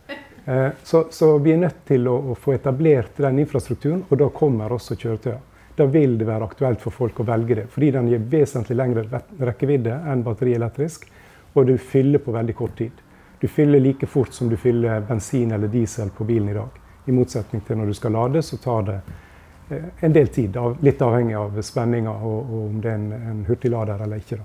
Eh, 0.45 0.68
så, 0.83 1.06
så, 1.11 1.37
vi 1.42 1.52
er 1.52 1.61
nødt 1.64 1.83
til 1.88 2.06
å, 2.09 2.16
å, 2.33 2.37
få 2.38 2.54
etablert 2.56 3.18
den 3.21 3.42
infrastrukturen, 3.42 4.04
og 4.09 4.21
da 4.21 4.30
kommer 4.33 4.73
også 4.73 4.97
kjøretøyene. 4.97 5.42
Da 5.76 5.85
vil 5.92 6.14
det 6.16 6.25
være 6.25 6.47
aktuelt 6.47 6.80
for 6.80 6.95
folk 6.95 7.18
å 7.21 7.26
velge 7.28 7.59
det, 7.59 7.66
fordi 7.68 7.90
den 7.92 8.06
gir 8.09 8.23
vesentlig 8.33 8.78
lengre 8.78 9.21
rekkevidde 9.45 9.99
enn 10.09 10.23
batteri 10.25 10.54
elektrisk, 10.56 11.04
og 11.52 11.66
du 11.68 11.75
fyller 11.76 12.23
på 12.25 12.33
veldig 12.33 12.54
kort 12.56 12.78
tid. 12.78 13.02
Du 13.42 13.45
fyller 13.52 13.83
like 13.85 14.09
fort 14.09 14.33
som 14.33 14.49
du 14.49 14.56
fyller 14.56 15.04
bensin 15.04 15.52
eller 15.52 15.68
diesel 15.68 16.09
på 16.16 16.25
bilen 16.25 16.49
i 16.49 16.56
dag. 16.56 16.80
I 17.04 17.12
motsetning 17.12 17.61
til 17.66 17.76
når 17.76 17.92
du 17.92 17.99
skal 17.99 18.16
lade, 18.16 18.40
så 18.40 18.56
tar 18.56 18.88
det 18.88 18.97
Eh, 19.06 19.25
en 19.69 20.13
del 20.13 20.29
tid, 20.29 20.57
litt 20.81 21.01
avhengig 21.03 21.35
av 21.39 21.57
spenninga 21.63 22.13
og, 22.13 22.37
og, 22.39 22.61
om 22.69 22.77
det 22.83 22.91
er 22.93 23.01
en, 23.01 23.09
en 23.33 23.41
hurtiglader 23.49 24.05
eller 24.05 24.23
ikke. 24.23 24.39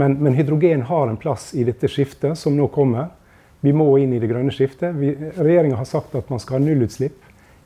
Men, 0.00 0.16
men, 0.18 0.34
hydrogen 0.34 0.86
har 0.88 1.08
en 1.08 1.20
plass 1.20 1.52
i 1.54 1.64
dette 1.66 1.88
skiftet 1.90 2.38
som 2.38 2.56
nå 2.56 2.66
kommer. 2.74 3.12
Vi 3.60 3.72
må 3.72 3.86
inn 4.00 4.14
i 4.16 4.20
det 4.20 4.30
grønne 4.32 4.52
skiftet. 4.52 4.96
Regjeringa 5.38 5.78
har 5.78 5.88
sagt 5.88 6.16
at 6.18 6.30
man 6.32 6.42
skal 6.42 6.58
ha 6.58 6.64
nullutslipp 6.64 7.20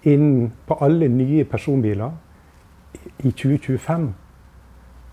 inn 0.07 0.51
på 0.67 0.77
alle 0.85 1.09
nye 1.11 1.47
personbiler 1.49 2.13
i 3.25 3.31
2025. 3.31 4.09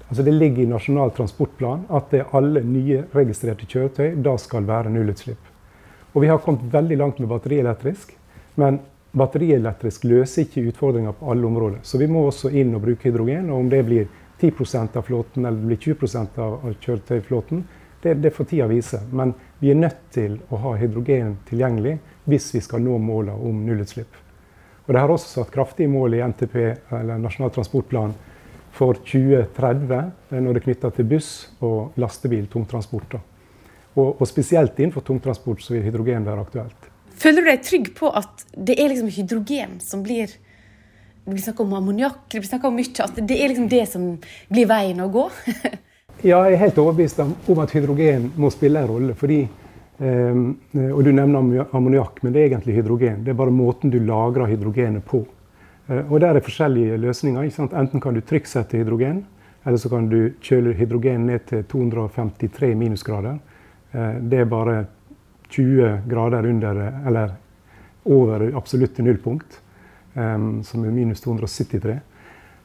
Altså 0.10 0.24
Det 0.24 0.34
ligger 0.36 0.64
i 0.64 0.70
Nasjonal 0.70 1.14
transportplan 1.16 1.88
at 1.90 2.12
det 2.14 2.28
alle 2.38 2.62
nye 2.66 3.06
registrerte 3.16 3.66
kjøretøy 3.70 4.20
da 4.26 4.36
skal 4.42 4.68
være 4.68 4.92
nullutslipp. 4.94 5.54
Og 6.14 6.24
vi 6.24 6.30
har 6.30 6.44
kommet 6.44 6.68
veldig 6.72 6.98
langt 7.00 7.18
med 7.20 7.32
batterielektrisk. 7.32 8.14
Men 8.56 8.80
batterielektrisk 9.16 10.04
løser 10.10 10.46
ikke 10.46 10.66
utfordringer 10.72 11.16
på 11.16 11.32
alle 11.32 11.48
områder. 11.48 11.80
Så 11.84 12.00
vi 12.02 12.08
må 12.12 12.26
også 12.28 12.52
inn 12.52 12.76
og 12.76 12.84
bruke 12.84 13.10
hydrogen. 13.10 13.50
Og 13.50 13.64
om 13.64 13.72
det 13.72 13.82
blir 13.88 14.08
10% 14.42 14.98
av 15.00 15.08
flåten 15.08 15.46
eller 15.46 15.62
det 15.62 15.72
blir 15.72 15.96
20% 15.96 16.40
av 16.44 16.68
kjøretøyflåten, 16.84 17.64
det, 18.04 18.14
det 18.22 18.34
får 18.36 18.50
tida 18.52 18.68
vise. 18.70 19.00
Men 19.12 19.34
vi 19.60 19.72
er 19.72 19.80
nødt 19.80 20.04
til 20.14 20.38
å 20.54 20.60
ha 20.62 20.76
hydrogen 20.78 21.38
tilgjengelig 21.50 21.98
hvis 22.30 22.52
vi 22.58 22.62
skal 22.62 22.84
nå 22.86 23.00
målene 23.02 23.38
om 23.40 23.64
nullutslipp. 23.66 24.22
Og 24.86 24.94
Det 24.94 25.02
har 25.02 25.10
også 25.10 25.40
satt 25.40 25.54
kraftige 25.54 25.90
mål 25.90 26.14
i 26.14 26.22
NTP, 26.22 26.56
eller 26.94 27.18
Nasjonal 27.18 27.54
transportplan, 27.56 28.14
for 28.76 29.00
2030 29.08 29.96
eh, 29.96 30.42
når 30.42 30.58
det 30.58 30.62
er 30.62 30.66
knytta 30.68 30.92
til 30.94 31.08
buss 31.10 31.30
og 31.64 31.96
lastebil, 32.02 32.46
tungtransport. 32.52 33.16
Og, 33.96 34.10
og, 34.10 34.26
spesielt 34.28 34.78
innenfor 34.80 35.06
tungtransport 35.08 35.64
så 35.64 35.74
vil 35.74 35.86
hydrogen 35.88 36.28
være 36.28 36.44
aktuelt. 36.44 36.90
Føler 37.22 37.42
du 37.42 37.50
deg 37.52 37.64
trygg 37.66 37.92
på 37.98 38.12
at 38.12 38.46
det 38.56 38.78
er 38.80 38.92
liksom 38.92 39.12
hydrogen 39.12 39.80
som 39.84 40.04
blir 40.04 40.32
Det 41.26 41.34
blir 41.34 41.42
snakk 41.42 41.60
om 41.64 41.72
ammoniakk, 41.74 42.20
det 42.30 42.38
blir 42.38 42.48
snakk 42.48 42.66
om 42.68 42.76
mye. 42.78 42.92
At 43.02 43.16
det 43.18 43.36
er 43.42 43.50
liksom 43.50 43.70
det 43.70 43.86
som 43.90 44.04
blir 44.52 44.68
veien 44.70 45.00
å 45.02 45.08
gå? 45.10 45.24
ja, 46.30 46.44
jeg 46.46 46.52
er 46.54 46.62
helt 46.62 46.78
overbevist 46.78 47.24
om 47.24 47.62
at 47.64 47.74
hydrogen 47.74 48.28
må 48.38 48.52
spille 48.54 48.84
en 48.84 48.92
rolle. 48.92 49.16
fordi 49.18 49.40
Um, 49.98 50.58
og 50.76 51.04
Du 51.04 51.12
nevner 51.12 51.70
ammoniakk, 51.72 52.20
men 52.24 52.34
det 52.34 52.42
er 52.42 52.50
egentlig 52.50 52.76
hydrogen. 52.76 53.24
Det 53.24 53.32
er 53.32 53.40
bare 53.40 53.54
måten 53.54 53.92
du 53.92 54.00
lagrer 54.04 54.50
hydrogenet 54.52 55.06
på. 55.08 55.24
Uh, 55.90 56.12
og 56.12 56.20
Der 56.20 56.36
er 56.36 56.44
forskjellige 56.44 56.98
løsninger. 56.98 57.48
Enten 57.80 58.02
kan 58.02 58.14
du 58.14 58.22
trykksette 58.22 58.78
hydrogen, 58.78 59.26
eller 59.66 59.78
så 59.78 59.90
kan 59.90 60.10
du 60.10 60.34
kjøle 60.42 60.74
hydrogen 60.74 61.26
ned 61.26 61.48
til 61.48 61.64
253 61.64 62.76
minusgrader. 62.76 63.40
Uh, 63.94 64.20
det 64.20 64.40
er 64.40 64.46
bare 64.46 64.86
20 65.56 66.02
grader 66.10 66.50
under, 66.50 66.82
eller 67.08 67.36
over 68.06 68.50
absolutte 68.58 69.04
nullpunkt, 69.04 69.62
um, 70.14 70.64
som 70.64 70.84
er 70.86 70.94
minus 70.94 71.24
273. 71.26 71.96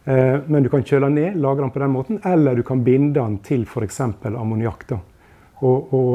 Uh, 0.04 0.40
men 0.46 0.64
du 0.64 0.70
kan 0.72 0.84
kjøle 0.84 1.08
den 1.08 1.20
ned, 1.20 1.38
lagre 1.40 1.64
den 1.64 1.72
på 1.74 1.84
den 1.84 1.94
måten, 1.94 2.20
eller 2.24 2.58
du 2.58 2.64
kan 2.66 2.84
binde 2.84 3.14
den 3.20 3.38
til 3.46 3.64
f.eks. 3.68 4.00
ammoniakk. 4.26 4.90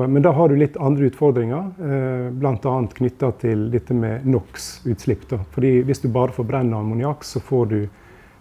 Men 0.10 0.22
da 0.22 0.32
har 0.32 0.50
du 0.50 0.56
litt 0.58 0.78
andre 0.78 1.06
utfordringer, 1.06 1.66
eh, 1.78 2.30
bl.a. 2.34 2.88
knytta 2.98 3.32
til 3.32 3.68
dette 3.70 3.94
med 3.94 4.26
NOx-utslipp. 4.26 5.36
Fordi 5.52 5.82
Hvis 5.86 6.02
du 6.02 6.08
bare 6.10 6.34
forbrenner 6.34 6.78
ammoniakk, 6.78 7.24
så 7.24 7.40
får 7.40 7.66
du 7.66 7.78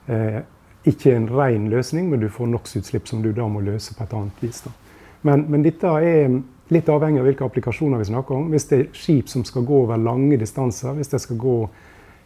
eh, 0.06 0.40
ikke 0.84 1.12
en 1.12 1.28
ren 1.28 1.68
løsning, 1.68 2.08
men 2.10 2.20
du 2.20 2.28
får 2.28 2.46
NOx-utslipp 2.46 3.08
som 3.08 3.22
du 3.22 3.32
da 3.32 3.44
må 3.48 3.60
løse 3.60 3.94
på 3.94 4.04
et 4.04 4.16
annet 4.16 4.40
vis. 4.40 4.64
Men, 5.20 5.44
men, 5.48 5.62
dette 5.62 5.92
er 5.92 6.40
litt 6.72 6.88
avhengig 6.88 7.20
av 7.20 7.28
hvilke 7.28 7.44
applikasjoner 7.44 8.00
vi 8.00 8.08
snakker 8.08 8.36
om. 8.38 8.46
Hvis 8.52 8.68
det 8.70 8.78
er 8.78 8.86
skip 8.96 9.28
som 9.28 9.44
skal 9.44 9.66
gå 9.68 9.82
over 9.84 10.00
lange 10.00 10.38
distanser, 10.40 10.94
hvis 10.96 11.12
det 11.12 11.20
skal 11.24 11.40
gå 11.40 11.58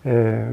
eh, 0.03 0.53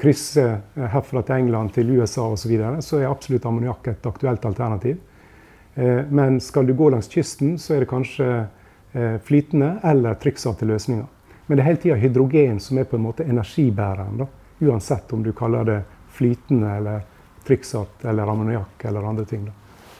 krysse 0.00 0.46
herfra 0.74 1.22
til 1.22 1.36
England 1.44 1.74
til 1.76 1.94
USA 1.98 2.26
osv., 2.26 2.42
så, 2.42 2.50
videre, 2.50 2.82
så 2.82 3.00
er 3.00 3.10
absolutt 3.10 3.46
ammoniakk 3.46 3.92
et 3.92 4.10
aktuelt 4.10 4.44
alternativ. 4.48 4.98
Eh, 5.74 6.02
men 6.10 6.40
skal 6.40 6.66
du 6.66 6.74
gå 6.74 6.90
langs 6.90 7.08
kysten, 7.12 7.56
så 7.58 7.76
er 7.76 7.84
det 7.84 7.92
kanskje 7.92 8.28
eh, 8.38 9.16
flytende 9.24 9.76
eller 9.82 10.18
trykksatte 10.20 10.68
løsninger. 10.68 11.06
Men 11.46 11.56
det 11.56 11.62
er 11.62 11.70
hele 11.70 11.82
tida 11.82 11.96
hydrogen 12.00 12.60
som 12.60 12.78
er 12.78 12.86
på 12.88 12.96
en 12.96 13.06
måte 13.06 13.24
energibæreren. 13.28 14.22
Da. 14.22 14.28
Uansett 14.66 15.12
om 15.12 15.22
du 15.22 15.32
kaller 15.36 15.66
det 15.68 15.80
flytende 16.12 16.76
eller 16.76 17.02
trykksatt 17.46 18.04
eller 18.04 18.30
ammoniakk 18.30 18.84
eller 18.84 19.08
andre 19.08 19.24
ting. 19.24 19.50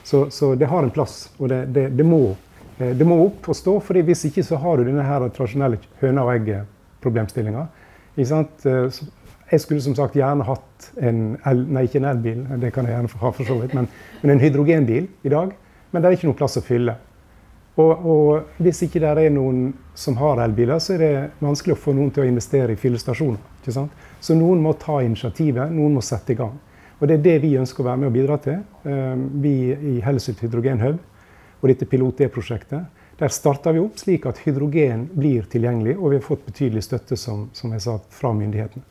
Så, 0.03 0.29
så, 0.29 0.55
det 0.55 0.65
har 0.65 0.83
en 0.83 0.91
plass, 0.91 1.31
og 1.37 1.49
det, 1.49 1.65
det, 1.65 1.89
det, 1.95 2.03
må, 2.03 2.31
eh, 2.31 2.52
det 2.79 3.05
må, 3.05 3.19
opp 3.27 3.49
og 3.51 3.57
stå. 3.57 3.79
for 3.79 4.01
hvis 4.01 4.25
ikke 4.29 4.43
så 4.43 4.57
har 4.61 4.77
du 4.77 4.87
denne 4.87 5.05
her 5.05 5.27
tradisjonelle 5.29 5.77
høna 6.01 6.23
og 6.25 6.33
egget-problemstillinga. 6.33 7.67
Jeg 8.17 9.61
skulle 9.61 9.81
som 9.85 9.95
sagt 9.95 10.15
gjerne 10.17 10.45
hatt 10.47 10.87
en 10.97 11.35
el, 11.45 11.65
nei, 11.69 11.83
ikke 11.85 11.99
en 12.01 12.09
elbil, 12.09 12.45
det 12.61 12.71
kan 12.73 12.87
jeg 12.87 12.95
gjerne 12.95 13.21
ha 13.21 13.31
for 13.35 13.45
så 13.45 13.59
vidt, 13.59 13.75
men, 13.77 13.89
men 14.23 14.33
en 14.33 14.41
hydrogenbil 14.41 15.05
i 15.23 15.33
dag 15.33 15.53
men 15.93 16.01
det 16.01 16.09
er 16.09 16.15
ikke 16.17 16.29
noe 16.31 16.37
plass 16.37 16.57
å 16.57 16.65
fylle. 16.65 16.95
Og, 17.77 18.05
og 18.05 18.61
hvis 18.61 18.83
ikke 18.85 19.01
det 19.01 19.11
er 19.27 19.33
noen 19.33 19.67
som 19.97 20.17
har 20.17 20.41
elbiler, 20.41 20.81
så 20.81 20.95
er 20.95 21.01
det 21.03 21.13
vanskelig 21.41 21.75
å 21.75 21.81
få 21.83 21.93
noen 21.93 22.09
til 22.13 22.25
å 22.25 22.29
investere 22.29 22.73
i 22.73 22.79
fyllestasjoner. 22.81 23.41
ikke 23.61 23.75
sant? 23.75 23.93
Så 24.21 24.33
noen 24.37 24.61
må 24.61 24.73
ta 24.81 24.99
initiativet, 25.05 25.69
noen 25.73 25.97
må 25.97 26.01
sette 26.05 26.33
i 26.33 26.39
gang. 26.39 26.57
Og 26.99 27.07
Det 27.07 27.17
er 27.17 27.23
det 27.25 27.37
vi 27.43 27.57
ønsker 27.59 27.83
å 27.83 27.87
være 27.87 28.01
med 28.01 28.09
og 28.09 28.15
bidra 28.15 28.37
til. 28.41 28.59
Eh, 28.89 29.23
vi 29.43 29.53
i 29.93 29.95
Hellesut 30.01 30.41
Hydrogenhub 30.41 30.97
og 31.63 31.71
dette 31.71 31.87
Pilot 31.87 32.21
E-prosjektet. 32.25 33.03
Der 33.19 33.31
starta 33.31 33.71
vi 33.71 33.79
opp 33.79 33.95
slik 34.01 34.25
at 34.27 34.41
hydrogen 34.43 35.05
blir 35.15 35.45
tilgjengelig, 35.47 35.95
og 35.95 36.11
vi 36.11 36.17
har 36.19 36.25
fått 36.25 36.43
betydelig 36.45 36.83
støtte 36.83 37.15
som, 37.17 37.45
som 37.55 37.71
jeg 37.71 37.85
sa, 37.85 37.95
fra 38.11 38.33
myndighetene. 38.35 38.83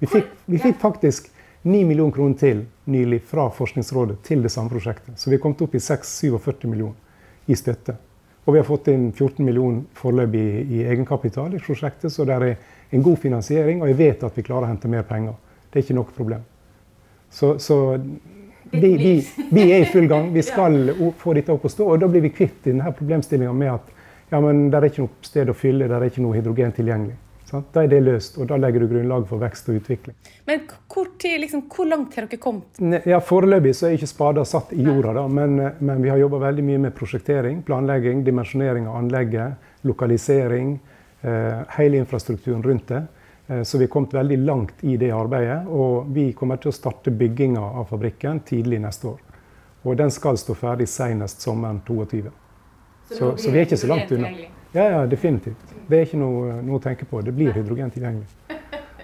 Vi 0.00 0.08
fikk, 0.08 0.30
vi 0.48 0.60
fikk 0.62 0.78
faktisk 0.80 1.28
9 1.68 1.82
millioner 1.84 2.14
kroner 2.16 2.38
til 2.40 2.62
nylig 2.88 3.20
fra 3.28 3.50
Forskningsrådet 3.52 4.22
til 4.24 4.40
det 4.40 4.52
samme 4.54 4.72
prosjektet. 4.72 5.18
Så 5.20 5.28
vi 5.28 5.36
er 5.36 5.42
kommet 5.42 5.60
opp 5.60 5.76
i 5.76 5.82
6-47 5.84 6.64
millioner 6.70 7.52
i 7.52 7.58
støtte. 7.58 7.98
Og 8.46 8.54
vi 8.54 8.62
har 8.62 8.64
fått 8.64 8.88
inn 8.88 9.10
14 9.12 9.44
millioner 9.44 9.82
foreløpig 9.98 10.40
i, 10.40 10.62
i 10.78 10.82
egenkapital 10.88 11.52
i 11.52 11.60
prosjektet, 11.60 12.08
så 12.14 12.24
det 12.24 12.38
er 12.38 12.54
en 12.96 13.04
god 13.04 13.20
finansiering, 13.20 13.82
og 13.82 13.92
jeg 13.92 14.00
vet 14.00 14.24
at 14.24 14.40
vi 14.40 14.46
klarer 14.46 14.70
å 14.70 14.72
hente 14.72 14.88
mer 14.88 15.04
penger. 15.04 15.36
Det 15.68 15.78
er 15.78 15.84
ikke 15.84 15.98
noe 16.00 16.16
problem. 16.16 16.48
Så, 17.30 17.58
så 17.62 17.76
vi, 18.70 18.96
vi, 18.96 19.14
vi, 19.50 19.64
er 19.72 19.84
i 19.84 19.88
full 19.90 20.06
gang. 20.10 20.32
Vi 20.34 20.42
skal 20.46 20.92
få 21.18 21.34
dette 21.34 21.54
opp 21.54 21.66
å 21.66 21.72
stå. 21.72 21.88
Og 21.94 22.02
da 22.02 22.08
blir 22.10 22.24
vi 22.24 22.34
kvitt 22.34 22.62
denne 22.68 22.92
problemstillinga 22.96 23.54
med 23.56 23.74
at 23.74 23.96
ja, 24.30 24.38
men 24.38 24.68
det 24.70 24.78
er 24.78 24.86
ikke 24.90 25.04
noe 25.08 25.26
sted 25.26 25.50
å 25.50 25.56
fylle, 25.58 25.88
det 25.90 25.96
er 25.96 26.06
ikke 26.06 26.22
noe 26.22 26.38
hydrogen 26.38 26.74
tilgjengelig. 26.76 27.18
Da 27.50 27.82
er 27.82 27.88
det 27.90 27.98
løst, 28.06 28.36
og 28.38 28.46
da 28.46 28.54
legger 28.60 28.84
du 28.84 28.92
grunnlag 28.92 29.24
for 29.26 29.42
vekst 29.42 29.66
og 29.72 29.80
utvikling. 29.80 30.14
Men 30.46 30.60
hvor, 30.92 31.08
tid, 31.18 31.40
liksom, 31.42 31.64
hvor 31.72 31.88
langt 31.90 32.14
har 32.14 32.28
dere 32.30 32.38
kommet? 32.38 32.78
Ja, 33.10 33.18
Foreløpig 33.26 33.72
så 33.74 33.88
er 33.88 33.96
ikke 33.96 34.06
spader 34.10 34.46
satt 34.46 34.70
i 34.76 34.84
jorda, 34.86 35.16
da, 35.18 35.24
men, 35.26 35.56
men, 35.80 36.02
vi 36.04 36.12
har 36.12 36.20
jobba 36.22 36.44
veldig 36.44 36.66
mye 36.68 36.84
med 36.86 36.94
prosjektering, 36.94 37.64
planlegging, 37.66 38.22
dimensjonering 38.26 38.86
av 38.86 39.00
anlegget, 39.00 39.72
lokalisering, 39.88 40.76
eh, 41.26 41.64
hele 41.74 41.98
infrastrukturen 42.04 42.62
rundt 42.62 42.86
det. 42.92 43.02
Eh, 43.50 43.62
så 43.62 43.78
vi 43.78 43.84
har 43.84 43.88
kommet 43.88 44.14
veldig 44.14 44.38
langt 44.38 44.84
i 44.84 44.96
det 44.96 45.10
arbeidet, 45.10 45.66
og 45.66 46.08
vi 46.14 46.30
kommer 46.32 46.56
til 46.56 46.70
å 46.70 46.76
starte 46.76 47.10
bygginga 47.10 47.62
av 47.82 47.90
fabrikken 47.90 48.40
tidlig 48.46 48.80
neste 48.80 49.10
år. 49.14 49.18
Og 49.82 49.96
den 49.96 50.10
skal 50.12 50.38
stå 50.38 50.54
ferdig 50.54 50.88
senest 50.88 51.42
sommeren 51.42 51.80
2022. 51.86 52.30
Så, 53.08 53.16
så, 53.16 53.36
så 53.36 53.50
vi 53.50 53.58
er 53.58 53.66
ikke 53.66 53.80
så 53.80 53.90
langt 53.90 54.12
unna. 54.12 54.30
Ja, 54.72 54.84
ja, 54.84 55.06
definitivt. 55.06 55.74
Det 55.88 55.98
er 55.98 56.06
ikke 56.06 56.20
noe, 56.20 56.60
noe 56.62 56.78
å 56.78 56.82
tenke 56.82 57.08
på. 57.10 57.22
Det 57.26 57.34
blir 57.34 57.50
hydrogen 57.56 57.90
tilgjengelig. 57.90 58.28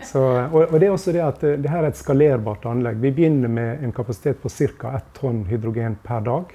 Så, 0.06 0.20
og, 0.22 0.60
og, 0.68 0.74
det 0.78 0.86
er 0.86 0.92
også 0.94 1.12
det 1.16 1.22
at 1.24 1.40
eh, 1.42 1.56
det 1.58 1.70
her 1.72 1.82
er 1.82 1.90
et 1.90 1.98
skalerbart 1.98 2.68
anlegg. 2.70 3.00
Vi 3.02 3.10
begynner 3.16 3.50
med 3.50 3.82
en 3.82 3.94
kapasitet 3.96 4.38
på 4.38 4.52
ca. 4.78 4.92
1 5.00 5.08
tonn 5.16 5.40
hydrogen 5.48 5.96
per 6.04 6.20
dag. 6.22 6.52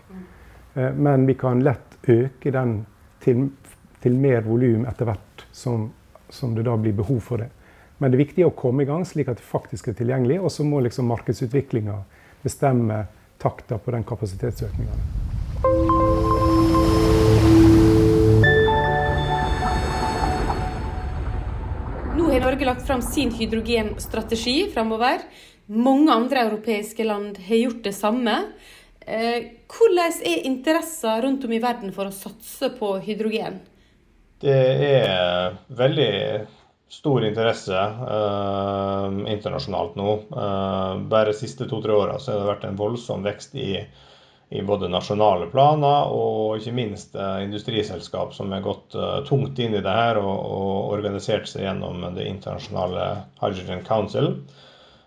Eh, 0.75 0.93
men 0.95 1.25
vi 1.27 1.35
kan 1.35 1.59
lett 1.65 1.97
øke 2.07 2.53
den 2.55 2.77
til, 3.19 3.49
til 3.99 4.15
mer 4.15 4.45
volum 4.47 4.85
etter 4.87 5.09
hvert 5.09 5.43
som, 5.51 5.89
som, 6.29 6.55
det 6.55 6.63
da 6.69 6.77
blir 6.79 6.95
behov 6.95 7.19
for 7.25 7.43
det. 7.43 7.49
Men 8.01 8.09
det 8.09 8.17
er 8.17 8.25
viktig 8.25 8.45
å 8.47 8.55
komme 8.57 8.81
i 8.81 8.89
gang 8.89 9.05
slik 9.05 9.29
at 9.29 9.37
det 9.37 9.45
faktisk 9.45 9.91
er 9.91 9.99
tilgjengelig. 9.99 10.39
Og 10.41 10.49
så 10.49 10.65
må 10.65 10.81
liksom 10.81 11.05
markedsutviklinga 11.13 11.99
bestemme 12.41 13.03
takta 13.41 13.77
på 13.77 13.93
den 13.93 14.03
kapasitetsøkninga. 14.09 14.97
har 22.41 22.49
Norge 22.49 22.65
lagt 22.65 22.87
fram 22.87 23.01
sin 23.01 23.31
hydrogenstrategi 23.31 24.71
framover. 24.73 25.19
Mange 25.65 26.13
andre 26.13 26.45
europeiske 26.47 27.03
land 27.03 27.37
har 27.37 27.55
gjort 27.55 27.83
det 27.83 27.93
samme. 27.93 28.33
Eh, 29.05 29.51
hvordan 29.69 30.15
er 30.25 30.47
interessen 30.49 31.21
rundt 31.21 31.45
om 31.45 31.53
i 31.53 31.59
verden 31.61 31.91
for 31.93 32.09
å 32.09 32.15
satse 32.15 32.71
på 32.79 32.95
hydrogen? 33.05 33.59
Det 34.41 34.57
er 34.87 35.59
veldig 35.77 36.15
stor 36.91 37.25
interesse 37.25 37.77
eh, 38.15 39.33
internasjonalt 39.33 39.97
nå. 39.99 40.13
Eh, 40.43 40.93
bare 41.11 41.31
de 41.31 41.37
siste 41.39 41.67
to-tre 41.71 41.95
åra 41.95 42.17
har 42.19 42.39
det 42.41 42.49
vært 42.49 42.65
en 42.67 42.79
voldsom 42.79 43.23
vekst 43.27 43.55
i 43.55 43.73
i 44.51 44.61
både 44.67 44.89
nasjonale 44.91 45.45
planer 45.47 46.09
og 46.11 46.57
ikke 46.59 46.73
minst 46.75 47.13
eh, 47.15 47.37
industriselskap 47.45 48.33
som 48.35 48.51
har 48.51 48.63
gått 48.65 48.97
uh, 48.99 49.21
tungt 49.23 49.59
inn 49.63 49.77
i 49.77 49.83
det 49.83 49.93
her 49.95 50.19
og, 50.19 50.33
og, 50.43 50.73
organisert 50.97 51.47
seg 51.47 51.63
gjennom 51.63 52.03
det 52.17 52.25
internasjonale 52.27 53.05
Hydrogen 53.39 53.85
Council. 53.87 54.27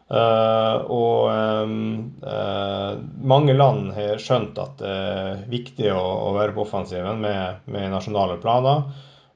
Uh, 0.08 0.88
og 0.88 1.28
uh, 1.28 2.96
mange 3.20 3.56
land 3.56 3.92
har 3.98 4.22
skjønt 4.22 4.56
at 4.64 4.80
det 4.80 4.96
er 5.12 5.44
viktig 5.52 5.92
å, 5.92 6.00
å 6.00 6.32
være 6.38 6.56
på 6.56 6.64
offensiven 6.64 7.20
med, 7.20 7.68
med 7.68 7.92
nasjonale 7.92 8.40
planer. 8.40 8.86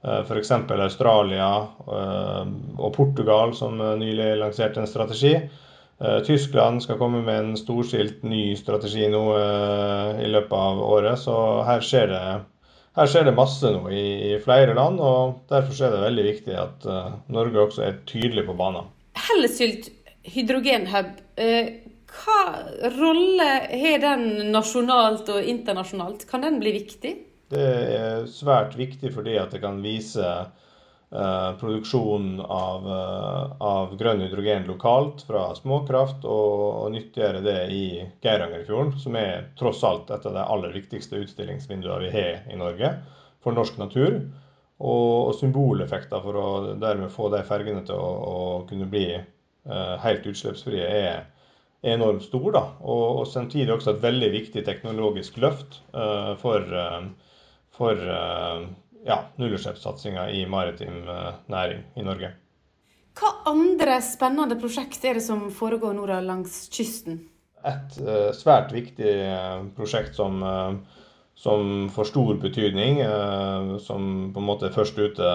Uh, 0.05 0.21
F.eks. 0.23 0.53
Australia 0.55 1.49
og 1.89 2.93
Portugal, 2.95 3.55
som 3.59 3.81
nylig 3.99 4.37
lanserte 4.39 4.83
en 4.83 4.91
strategi. 4.91 5.35
Eh, 6.01 6.21
Tyskland 6.25 6.83
skal 6.83 6.99
komme 6.99 7.23
med 7.23 7.39
en 7.39 7.57
storstilt 7.59 8.23
ny 8.23 8.53
strategi 8.57 9.09
nå 9.11 9.23
eh, 9.35 10.21
i 10.23 10.31
løpet 10.31 10.55
av 10.55 10.83
året. 10.87 11.19
Så 11.19 11.35
her 11.67 11.83
skjer 11.83 12.13
det, 12.13 12.21
her 12.99 13.11
skjer 13.11 13.27
det 13.27 13.35
masse 13.35 13.73
nå 13.75 13.83
i, 13.91 14.05
i, 14.31 14.33
flere 14.45 14.77
land. 14.79 15.03
og 15.03 15.43
Derfor 15.51 15.75
er 15.75 15.97
det 15.97 16.05
veldig 16.07 16.27
viktig 16.29 16.59
at 16.63 16.89
Norge 17.35 17.65
også 17.67 17.87
er 17.89 18.01
tydelig 18.07 18.47
på 18.47 18.57
banen. 18.59 18.93
Hellesylt 19.29 19.91
hydrogenhub, 20.29 21.15
hva 22.19 22.43
rolle 22.95 23.49
har 23.83 24.03
den 24.03 24.53
nasjonalt 24.53 25.29
og 25.35 25.51
internasjonalt? 25.51 26.29
Kan 26.31 26.47
den 26.47 26.61
bli 26.63 26.77
viktig? 26.79 27.17
Det 27.49 27.69
er 27.99 28.27
svært 28.31 28.77
viktig 28.77 29.13
fordi 29.15 29.39
at 29.41 29.55
det 29.55 29.63
kan 29.63 29.81
vise 29.85 30.29
Eh, 31.11 31.53
produksjon 31.61 32.41
av, 32.41 32.87
eh, 32.87 33.53
av, 33.59 33.95
grønn 33.97 34.21
hydrogen 34.21 34.67
lokalt 34.69 35.23
fra 35.25 35.55
småkraft, 35.57 36.27
og, 36.29 36.65
og 36.83 36.91
nyttiggjøre 36.93 37.41
det 37.47 37.61
i 37.73 37.85
Geirangerfjorden, 38.21 38.93
som 39.01 39.17
er 39.17 39.47
tross 39.57 39.81
alt 39.89 40.11
et 40.13 40.27
av 40.29 40.37
de 40.37 40.43
aller 40.45 40.75
viktigste 40.75 41.23
utstillingsvinduene 41.25 42.03
vi 42.03 42.11
har 42.13 42.53
i 42.53 42.59
Norge 42.61 42.91
for 43.41 43.57
norsk 43.57 43.81
natur. 43.81 44.19
Og, 44.79 45.15
og 45.31 45.33
symboleffekter 45.39 46.21
for 46.23 46.37
å 46.39 46.51
dermed 46.79 47.11
få 47.11 47.31
de 47.33 47.41
fergene 47.49 47.81
til 47.89 47.97
å, 47.97 48.11
å 48.29 48.37
kunne 48.69 48.87
bli 48.93 49.07
uh, 49.17 49.97
helt 50.05 50.29
utslippsfrie, 50.29 50.85
er, 50.85 51.25
enormt 51.89 52.23
stor. 52.27 52.51
Da. 52.55 52.63
Og, 52.85 53.03
og, 53.09 53.25
samtidig 53.33 53.73
også 53.75 53.97
et 53.97 54.05
veldig 54.05 54.29
viktig 54.37 54.63
teknologisk 54.67 55.41
løft 55.43 55.81
uh, 55.97 56.37
for, 56.39 56.63
uh, 56.69 57.28
for 57.79 58.05
ja, 59.09 59.25
nullutslippssatsinga 59.37 60.31
i 60.31 60.47
maritim 60.47 61.09
eh, 61.09 61.35
næring 61.47 61.83
i 61.97 62.03
Norge. 62.03 62.33
Hva 63.19 63.29
andre 63.51 64.03
spennende 64.05 64.57
prosjekt 64.61 65.05
er 65.05 65.15
det 65.19 65.23
som 65.25 65.51
foregår 65.55 65.95
nå 65.97 66.07
langs 66.23 66.69
kysten? 66.75 67.19
Et 67.67 67.99
uh, 67.99 68.31
svært 68.37 68.71
viktig 68.71 69.13
prosjekt 69.75 70.15
som, 70.15 70.45
som, 71.35 71.89
får 71.91 72.05
stor 72.13 72.35
betydning, 72.39 73.03
som 73.83 74.31
på 74.31 74.39
en 74.39 74.47
måte 74.47 74.67
er 74.69 74.77
først 74.77 74.99
ute 74.99 75.31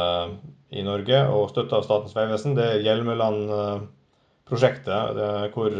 i 0.71 0.83
Norge 0.87 1.27
og 1.27 1.49
støtta 1.51 1.75
av 1.81 1.83
Statens 1.83 2.15
vegvesen, 2.15 2.55
det 2.55 2.63
er 2.69 2.79
Hjelmeland-prosjektet. 2.87 5.19
hvor 5.51 5.71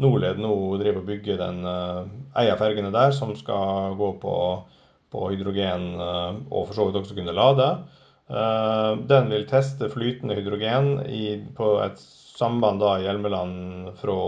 Norled 0.00 0.40
nå 0.40 0.80
driver 0.80 1.04
og 1.04 1.08
bygger 1.12 1.36
den 1.44 1.60
eia 2.40 2.56
fergene 2.56 2.88
der 2.96 3.12
som 3.12 3.36
skal 3.36 3.92
gå 4.00 4.16
på 4.24 4.64
på 5.12 5.30
hydrogen 5.32 5.88
eh, 6.00 6.38
og 6.50 6.68
for 6.68 6.76
så 6.76 6.86
vidt 6.86 7.00
også 7.00 7.16
kunne 7.18 7.36
lade. 7.36 7.70
Eh, 8.30 8.92
den 9.10 9.32
vil 9.32 9.48
teste 9.50 9.90
flytende 9.92 10.36
hydrogen 10.38 10.92
i, 11.06 11.40
på 11.56 11.74
et 11.84 11.98
samband 12.00 12.80
da 12.82 12.96
i 12.98 13.06
Hjelmeland 13.06 13.90
fra, 14.00 14.18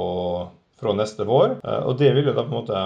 fra, 0.81 0.97
neste 0.99 1.27
vår. 1.29 1.59
Eh, 1.61 1.85
og 1.87 1.99
Det 2.01 2.11
vil 2.17 2.31
jo 2.31 2.35
da 2.35 2.47
på 2.47 2.53
en 2.53 2.59
måte 2.59 2.83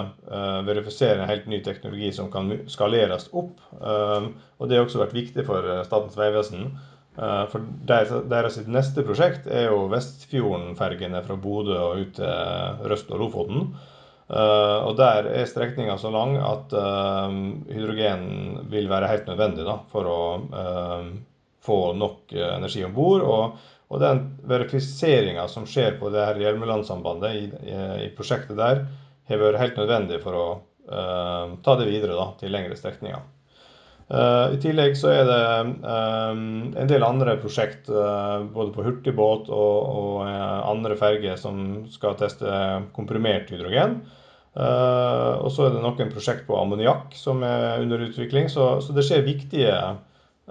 verifisere 0.67 1.23
en 1.23 1.31
helt 1.31 1.49
ny 1.49 1.61
teknologi 1.65 2.11
som 2.15 2.29
kan 2.33 2.53
skaleres 2.69 3.31
opp. 3.33 3.57
Og 3.73 4.69
Det 4.69 4.77
har 4.77 4.85
også 4.85 5.01
vært 5.01 5.17
viktig 5.17 5.47
for 5.47 5.65
Statens 5.87 6.17
vegvesen. 6.19 6.71
For 7.17 7.63
deres, 7.89 8.59
neste 8.69 9.01
prosjekt 9.01 9.47
er 9.49 9.71
jo 9.71 9.87
Vestfjorden-fergene 9.89 11.23
fra 11.25 11.37
Bodø 11.41 11.73
og 11.81 12.03
ut 12.03 12.11
til 12.19 12.83
Røst 12.91 13.09
og 13.09 13.23
Lofoten. 13.23 13.71
Uh, 14.27 14.83
og 14.89 14.97
Der 14.99 15.29
er 15.31 15.47
strekninga 15.47 15.95
så 16.01 16.11
lang 16.11 16.35
at 16.35 16.73
uh, 16.75 17.31
hydrogen 17.71 18.67
vil 18.67 18.89
være 18.91 19.07
helt 19.07 19.29
nødvendig 19.29 19.63
da, 19.67 19.77
for 19.91 20.09
å 20.11 20.19
uh, 20.51 21.07
få 21.63 21.79
nok 21.95 22.35
energi 22.35 22.83
om 22.83 22.95
bord. 22.95 23.23
Og, 23.23 23.69
og, 23.87 24.01
den 24.03 24.23
verifiseringa 24.47 25.47
som 25.51 25.67
skjer 25.67 25.95
på 26.01 26.11
det 26.11 26.25
her 26.27 26.41
Hjelmeland-sambandet 26.43 27.39
i, 27.39 27.45
i, 27.71 27.77
i, 28.07 28.11
prosjektet 28.15 28.59
der, 28.59 28.83
har 29.27 29.41
vært 29.43 29.61
helt 29.63 29.79
nødvendig 29.79 30.21
for 30.23 30.39
å 30.39 30.47
ta 30.87 31.73
det 31.75 31.89
videre 31.89 32.15
da, 32.15 32.29
til 32.39 32.53
lengre 32.55 32.77
strekninger. 32.79 33.19
I 34.07 34.57
tillegg 34.63 34.93
så 34.95 35.09
er 35.11 35.25
det 35.27 35.39
en 35.83 36.87
del 36.87 37.03
andre 37.03 37.33
prosjekt 37.41 37.89
både 37.89 38.71
på 38.71 38.85
hurtigbåt 38.85 39.49
og, 39.51 39.89
og 39.99 40.21
andre 40.71 40.95
ferger 40.95 41.35
som 41.39 41.83
skal 41.91 42.15
teste 42.19 42.47
komprimert 42.95 43.51
hydrogen. 43.51 43.97
Og 44.55 45.49
så 45.51 45.67
er 45.67 45.75
det 45.75 45.83
noen 45.83 46.13
prosjekt 46.13 46.47
på 46.47 46.55
ammoniakk 46.55 47.17
som 47.19 47.43
er 47.43 47.83
under 47.83 48.07
utvikling. 48.07 48.47
Så, 48.47 48.77
så, 48.79 48.95
det 48.95 49.03
skjer 49.09 49.27
viktige 49.27 49.75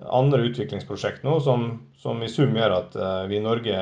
andre 0.04 0.50
utviklingsprosjekt 0.50 1.24
nå 1.24 1.38
som, 1.40 1.70
som 2.02 2.20
i 2.20 2.28
sum 2.28 2.52
gjør 2.60 2.76
at 2.82 3.00
vi 3.30 3.40
i 3.40 3.46
Norge 3.46 3.80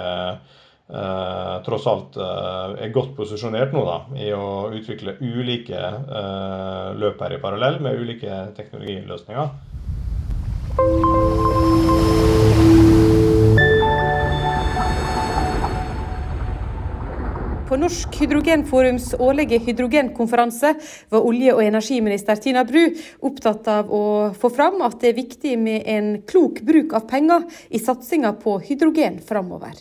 uh, 0.92 1.62
tross 1.66 1.86
alt 1.90 2.18
er 2.18 2.94
godt 2.94 3.14
posisjonert 3.16 3.72
nå 3.76 3.84
da, 3.88 3.98
i 4.20 4.32
å 4.36 4.70
utvikle 4.74 5.16
ulike 5.20 5.80
løp 7.00 7.22
her 7.24 7.36
i 7.36 7.42
parallell 7.42 7.80
med 7.84 8.00
ulike 8.02 8.42
teknologiløsninger. 8.58 9.48
På 17.64 17.78
Norsk 17.80 18.14
Hydrogenforums 18.20 19.14
årlige 19.18 19.58
hydrogenkonferanse 19.64 20.74
var 21.10 21.24
olje- 21.26 21.54
og 21.56 21.62
energiminister 21.64 22.38
Tina 22.38 22.62
Bru 22.68 22.84
opptatt 23.24 23.66
av 23.72 23.90
å 23.90 24.04
få 24.38 24.50
fram 24.54 24.84
at 24.86 25.00
det 25.00 25.10
er 25.10 25.16
viktig 25.16 25.56
med 25.58 25.88
en 25.96 26.12
klok 26.22 26.60
bruk 26.62 26.94
av 26.94 27.08
penger 27.10 27.48
i 27.74 27.80
satsinga 27.82 28.36
på 28.44 28.60
hydrogen 28.68 29.18
framover. 29.26 29.80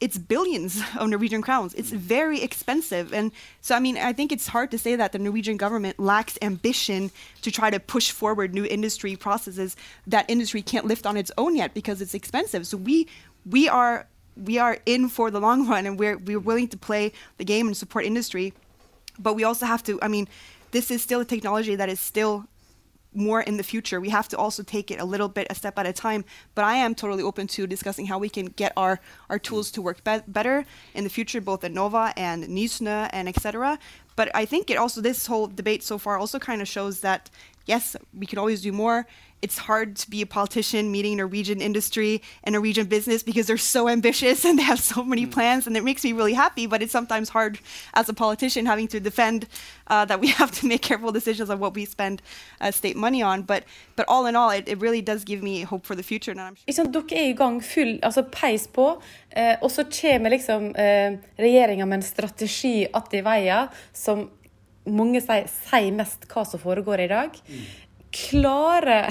It's 0.00 0.18
billions 0.18 0.82
of 0.98 1.08
Norwegian 1.08 1.40
crowns. 1.40 1.72
It's 1.74 1.90
mm. 1.90 1.96
very 1.96 2.42
expensive. 2.42 3.12
And 3.12 3.32
so, 3.62 3.74
I 3.74 3.80
mean, 3.80 3.96
I 3.96 4.12
think 4.12 4.32
it's 4.32 4.48
hard 4.48 4.70
to 4.72 4.78
say 4.78 4.96
that 4.96 5.12
the 5.12 5.18
Norwegian 5.18 5.56
government 5.56 5.98
lacks 5.98 6.38
ambition 6.42 7.10
to 7.42 7.50
try 7.50 7.70
to 7.70 7.80
push 7.80 8.10
forward 8.10 8.54
new 8.54 8.64
industry 8.64 9.16
processes 9.16 9.76
that 10.06 10.28
industry 10.28 10.62
can't 10.62 10.86
lift 10.86 11.06
on 11.06 11.16
its 11.16 11.30
own 11.38 11.56
yet 11.56 11.72
because 11.74 12.02
it's 12.02 12.14
expensive. 12.14 12.66
So 12.66 12.76
we, 12.76 13.08
we 13.46 13.68
are 13.68 14.06
we 14.36 14.58
are 14.58 14.78
in 14.84 15.08
for 15.08 15.30
the 15.30 15.40
long 15.40 15.66
run 15.72 15.86
and 15.86 15.98
we're 15.98 16.18
we're 16.18 16.40
willing 16.40 16.68
to 16.68 16.76
play 16.76 17.12
the 17.38 17.44
game 17.44 17.68
and 17.68 17.76
support 17.76 18.04
industry 18.04 18.52
but 19.16 19.34
we 19.34 19.44
also 19.44 19.64
have 19.64 19.80
to 19.80 19.96
i 20.02 20.08
mean 20.08 20.26
this 20.72 20.90
is 20.90 21.00
still 21.00 21.20
a 21.20 21.24
technology 21.24 21.76
that 21.76 21.88
is 21.88 22.00
still 22.00 22.44
more 23.14 23.40
in 23.40 23.56
the 23.56 23.62
future. 23.62 24.00
We 24.00 24.10
have 24.10 24.28
to 24.28 24.36
also 24.36 24.62
take 24.62 24.90
it 24.90 25.00
a 25.00 25.04
little 25.04 25.28
bit 25.28 25.46
a 25.50 25.54
step 25.54 25.78
at 25.78 25.86
a 25.86 25.92
time 25.92 26.24
but 26.54 26.64
i 26.64 26.74
am 26.74 26.94
totally 26.94 27.22
open 27.22 27.46
to 27.46 27.66
discussing 27.66 28.06
how 28.06 28.18
we 28.18 28.28
can 28.28 28.46
get 28.46 28.72
our 28.76 29.00
our 29.30 29.38
tools 29.38 29.70
to 29.70 29.82
work 29.82 30.02
be 30.04 30.18
better 30.28 30.64
in 30.94 31.04
the 31.04 31.10
future 31.10 31.40
both 31.40 31.64
at 31.64 31.72
nova 31.72 32.12
and 32.16 32.44
nysnö 32.44 33.08
and 33.12 33.28
etc 33.28 33.78
but 34.16 34.30
i 34.34 34.44
think 34.44 34.70
it 34.70 34.76
also 34.76 35.00
this 35.00 35.26
whole 35.26 35.46
debate 35.46 35.82
so 35.82 35.98
far 35.98 36.18
also 36.18 36.38
kind 36.38 36.60
of 36.62 36.68
shows 36.68 37.00
that 37.00 37.30
yes 37.66 37.96
we 38.18 38.26
could 38.26 38.38
always 38.38 38.60
do 38.62 38.72
more 38.72 39.06
it's 39.44 39.58
hard 39.58 39.96
to 39.96 40.08
be 40.08 40.22
a 40.22 40.26
politician 40.26 40.90
meeting 40.90 41.18
Norwegian 41.18 41.60
industry 41.60 42.22
and 42.44 42.54
Norwegian 42.54 42.86
business 42.86 43.22
because 43.22 43.46
they're 43.46 43.58
so 43.58 43.90
ambitious 43.90 44.42
and 44.46 44.58
they 44.58 44.62
have 44.62 44.80
so 44.80 45.04
many 45.04 45.26
mm. 45.26 45.30
plans, 45.30 45.66
and 45.66 45.76
it 45.76 45.84
makes 45.84 46.02
me 46.02 46.14
really 46.14 46.32
happy. 46.32 46.66
But 46.66 46.80
it's 46.82 46.92
sometimes 46.92 47.28
hard 47.28 47.58
as 47.92 48.08
a 48.08 48.14
politician 48.14 48.64
having 48.64 48.88
to 48.88 49.00
defend 49.00 49.46
uh, 49.88 50.06
that 50.06 50.18
we 50.18 50.28
have 50.40 50.50
to 50.60 50.66
make 50.66 50.80
careful 50.80 51.12
decisions 51.12 51.50
on 51.50 51.58
what 51.58 51.74
we 51.74 51.84
spend 51.84 52.22
uh, 52.62 52.70
state 52.70 52.96
money 52.96 53.22
on. 53.22 53.42
But 53.42 53.64
but 53.96 54.06
all 54.08 54.24
in 54.24 54.34
all, 54.34 54.48
it, 54.48 54.66
it, 54.66 54.80
really 54.80 55.02
does 55.02 55.24
give 55.24 55.42
me 55.42 55.60
hope 55.60 55.84
for 55.84 55.94
the 55.94 56.02
future. 56.02 56.30
And 56.30 56.56
sure. 56.74 56.86
Dere 56.86 57.04
er 57.12 57.28
i 57.28 57.32
gang 57.32 57.60
full, 57.60 57.98
altså 58.02 58.22
peis 58.22 58.66
på, 58.66 59.02
eh, 59.36 59.56
og 59.60 59.70
så 59.70 59.84
kommer 59.84 60.30
liksom 60.30 60.74
eh, 60.74 61.18
regjeringa 61.36 61.86
med 61.86 61.96
en 61.96 62.02
strategi 62.02 62.86
att 62.92 63.14
i 63.14 63.20
veien 63.20 63.68
som 63.92 64.30
mange 64.86 65.20
sier, 65.24 65.48
sier 65.68 65.92
mest 65.96 66.28
hva 66.30 66.44
som 66.48 66.60
foregår 66.62 67.04
i 67.04 67.10
dag. 67.10 67.36
Klarer 68.14 69.10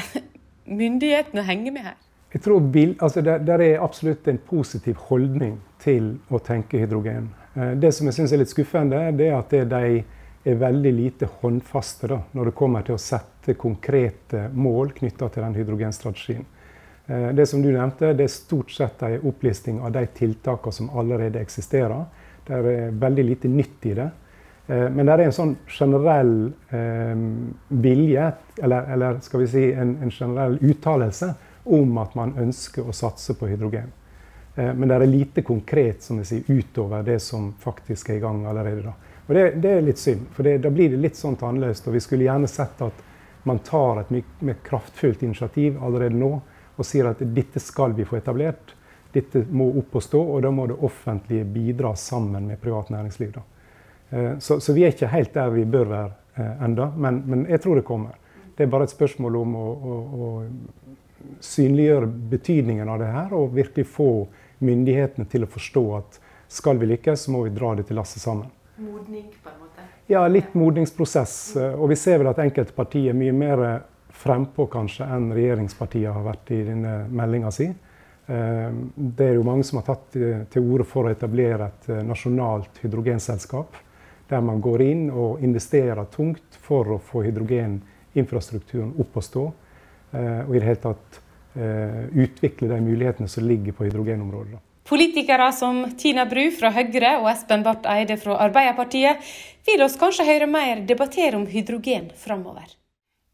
myndighetene 0.66 1.44
å 1.44 1.48
henge 1.48 1.74
med 1.76 1.88
her? 1.90 2.00
Jeg 2.34 2.42
tror 2.42 2.66
bil, 2.74 2.96
altså 3.04 3.22
der 3.22 3.62
er 3.62 3.84
absolutt 3.84 4.28
en 4.28 4.40
positiv 4.42 4.98
holdning 5.10 5.60
til 5.84 6.16
å 6.34 6.40
tenke 6.42 6.82
hydrogen. 6.82 7.30
Eh, 7.54 7.76
det 7.78 7.92
som 7.94 8.10
jeg 8.10 8.18
syns 8.18 8.34
er 8.34 8.42
litt 8.42 8.54
skuffende, 8.54 9.06
det 9.18 9.30
er 9.30 9.38
at 9.38 9.54
de 9.54 9.84
er 10.44 10.58
veldig 10.60 10.94
lite 10.98 11.30
håndfaste 11.42 12.10
da, 12.10 12.18
når 12.34 12.50
det 12.50 12.56
kommer 12.58 12.86
til 12.86 12.98
å 12.98 13.02
sette 13.02 13.54
konkrete 13.60 14.48
mål 14.54 14.96
knytta 14.98 15.30
til 15.30 15.46
den 15.46 15.60
hydrogenstrategien. 15.60 16.48
Eh, 17.06 17.30
det 17.38 17.46
som 17.52 17.62
du 17.62 17.70
nevnte, 17.70 18.16
det 18.18 18.26
er 18.26 18.34
stort 18.34 18.74
sett 18.74 19.06
en 19.06 19.30
opplisting 19.30 19.84
av 19.86 19.94
de 19.94 20.06
tiltakene 20.18 20.80
som 20.80 20.90
allerede 20.90 21.42
eksisterer. 21.42 22.06
Det 22.48 22.58
er 22.58 22.98
veldig 23.00 23.30
lite 23.30 23.52
nytt 23.52 23.86
i 23.92 23.96
det. 24.02 24.10
Eh, 24.74 24.90
men 24.90 25.06
det 25.06 25.14
er 25.14 25.26
en 25.28 25.36
sånn 25.36 25.56
generell 25.70 26.38
eh, 26.74 27.24
vilje, 27.84 28.30
eller, 28.62 28.88
eller, 28.96 29.20
skal 29.22 29.44
vi 29.44 29.50
si 29.52 29.66
en, 29.72 29.98
en, 30.02 30.12
generell 30.12 30.58
uttalelse, 30.62 31.34
om 31.64 31.98
at 32.02 32.16
man 32.18 32.34
ønsker 32.42 32.88
å 32.88 32.96
satse 32.96 33.36
på 33.38 33.52
hydrogen. 33.52 33.92
Eh, 34.56 34.72
men 34.74 34.90
det 34.90 34.98
er 34.98 35.12
lite 35.12 35.46
konkret 35.46 36.02
som 36.04 36.22
jeg 36.22 36.30
sier, 36.32 36.60
utover 36.60 37.06
det 37.06 37.20
som 37.22 37.52
faktisk 37.62 38.10
er 38.10 38.18
i 38.18 38.24
gang 38.24 38.46
allerede. 38.50 38.88
Da. 38.88 39.20
Og 39.28 39.36
det, 39.38 39.46
det 39.62 39.78
er 39.78 39.86
litt 39.86 40.02
synd, 40.02 40.26
for 40.34 40.48
det, 40.48 40.58
da 40.66 40.74
blir 40.74 40.96
det 40.96 41.04
litt 41.06 41.20
sånn 41.22 41.38
tannløst. 41.40 41.88
Og 41.88 42.00
vi 42.00 42.04
skulle 42.04 42.28
gjerne 42.28 42.50
sett 42.50 42.82
at 42.84 43.06
man 43.44 43.60
tar 43.68 44.02
et 44.02 44.12
mye 44.16 44.48
mer 44.48 44.62
kraftfullt 44.64 45.22
initiativ 45.28 45.78
allerede 45.84 46.16
nå 46.16 46.32
og 46.74 46.86
sier 46.88 47.06
at 47.12 47.20
dette 47.36 47.62
skal 47.62 47.94
vi 47.94 48.08
få 48.08 48.18
etablert. 48.18 48.74
Dette 49.14 49.44
må 49.54 49.68
opp 49.78 50.00
og 50.00 50.02
stå, 50.02 50.18
og 50.18 50.40
da 50.42 50.50
må 50.50 50.66
det 50.72 50.80
offentlige 50.82 51.46
bidra 51.46 51.92
sammen 52.00 52.48
med 52.50 52.62
privat 52.64 52.90
næringsliv. 52.90 53.36
da. 53.36 53.44
Eh, 54.14 54.40
så, 54.40 54.60
så, 54.60 54.74
vi 54.74 54.86
er 54.86 54.94
ikke 54.94 55.10
helt 55.10 55.34
der 55.34 55.50
vi 55.54 55.66
bør 55.66 55.90
være 55.90 56.12
eh, 56.36 56.66
enda, 56.66 56.92
men, 56.98 57.24
men, 57.26 57.46
jeg 57.50 57.62
tror 57.64 57.80
det 57.80 57.86
kommer. 57.88 58.18
Det 58.54 58.66
er 58.66 58.70
bare 58.70 58.86
et 58.86 58.94
spørsmål 58.94 59.40
om 59.40 59.56
å, 59.58 59.68
å, 59.74 59.96
å 60.26 61.38
synliggjøre 61.42 62.10
betydningen 62.34 62.90
av 62.94 63.02
det 63.02 63.10
her, 63.10 63.34
og 63.34 63.56
virkelig 63.56 63.88
få 63.90 64.10
myndighetene 64.64 65.26
til 65.32 65.48
å 65.48 65.50
forstå 65.50 65.84
at 65.98 66.20
skal 66.54 66.78
vi 66.78 66.92
lykkes, 66.92 67.26
så 67.26 67.34
må 67.34 67.48
vi 67.48 67.56
dra 67.56 67.72
det 67.80 67.88
til 67.90 67.98
lasset 67.98 68.22
sammen. 68.22 68.52
Modning, 68.78 69.32
på 69.42 69.50
en 69.50 69.58
måte? 69.64 69.88
Ja, 70.12 70.22
litt 70.30 70.54
modningsprosess. 70.54 71.56
Og 71.80 71.88
vi 71.90 71.98
ser 71.98 72.20
vel 72.22 72.30
at 72.30 72.42
enkelte 72.44 72.76
partier 72.76 73.10
er 73.10 73.18
mye 73.18 73.34
mer 73.34 73.64
frempå 74.14 74.68
kanskje 74.70 75.08
enn 75.10 75.32
regjeringspartiene 75.34 76.14
har 76.14 76.28
vært 76.28 76.52
i 76.54 76.60
denne 76.68 76.94
meldinga 77.10 77.50
si. 77.56 77.72
Eh, 78.28 78.70
det 78.94 79.32
er 79.32 79.40
jo 79.40 79.48
mange 79.48 79.66
som 79.68 79.80
har 79.82 79.88
tatt 79.88 80.14
til 80.14 80.70
orde 80.70 80.86
for 80.88 81.08
å 81.08 81.16
etablere 81.16 81.72
et 81.72 81.90
eh, 81.90 82.04
nasjonalt 82.06 82.84
hydrogenselskap. 82.84 83.82
Der 84.34 84.42
man 84.42 84.62
går 84.66 84.82
inn 84.82 85.08
og 85.14 85.44
investerer 85.46 86.08
tungt 86.10 86.58
for 86.58 86.96
å 86.96 86.98
få 86.98 87.22
hydrogeninfrastrukturen 87.28 88.96
opp 89.04 89.20
å 89.20 89.22
stå. 89.22 89.44
Og 90.14 90.54
i 90.56 90.60
det 90.60 90.66
hele 90.66 90.82
tatt 90.82 91.20
utvikle 92.18 92.72
de 92.72 92.80
mulighetene 92.82 93.30
som 93.30 93.46
ligger 93.46 93.76
på 93.78 93.86
hydrogenområdet. 93.86 94.58
Politikere 94.90 95.52
som 95.54 95.84
Tina 95.98 96.26
Bru 96.26 96.50
fra 96.52 96.72
Høyre 96.74 97.14
og 97.22 97.30
Espen 97.32 97.62
Barth 97.64 97.88
Eide 97.88 98.18
fra 98.20 98.36
Arbeiderpartiet 98.48 99.22
vil 99.68 99.84
oss 99.86 99.96
kanskje 100.00 100.26
høre 100.28 100.48
mer 100.50 100.82
debattere 100.90 101.38
om 101.38 101.46
hydrogen 101.48 102.10
framover. 102.18 102.74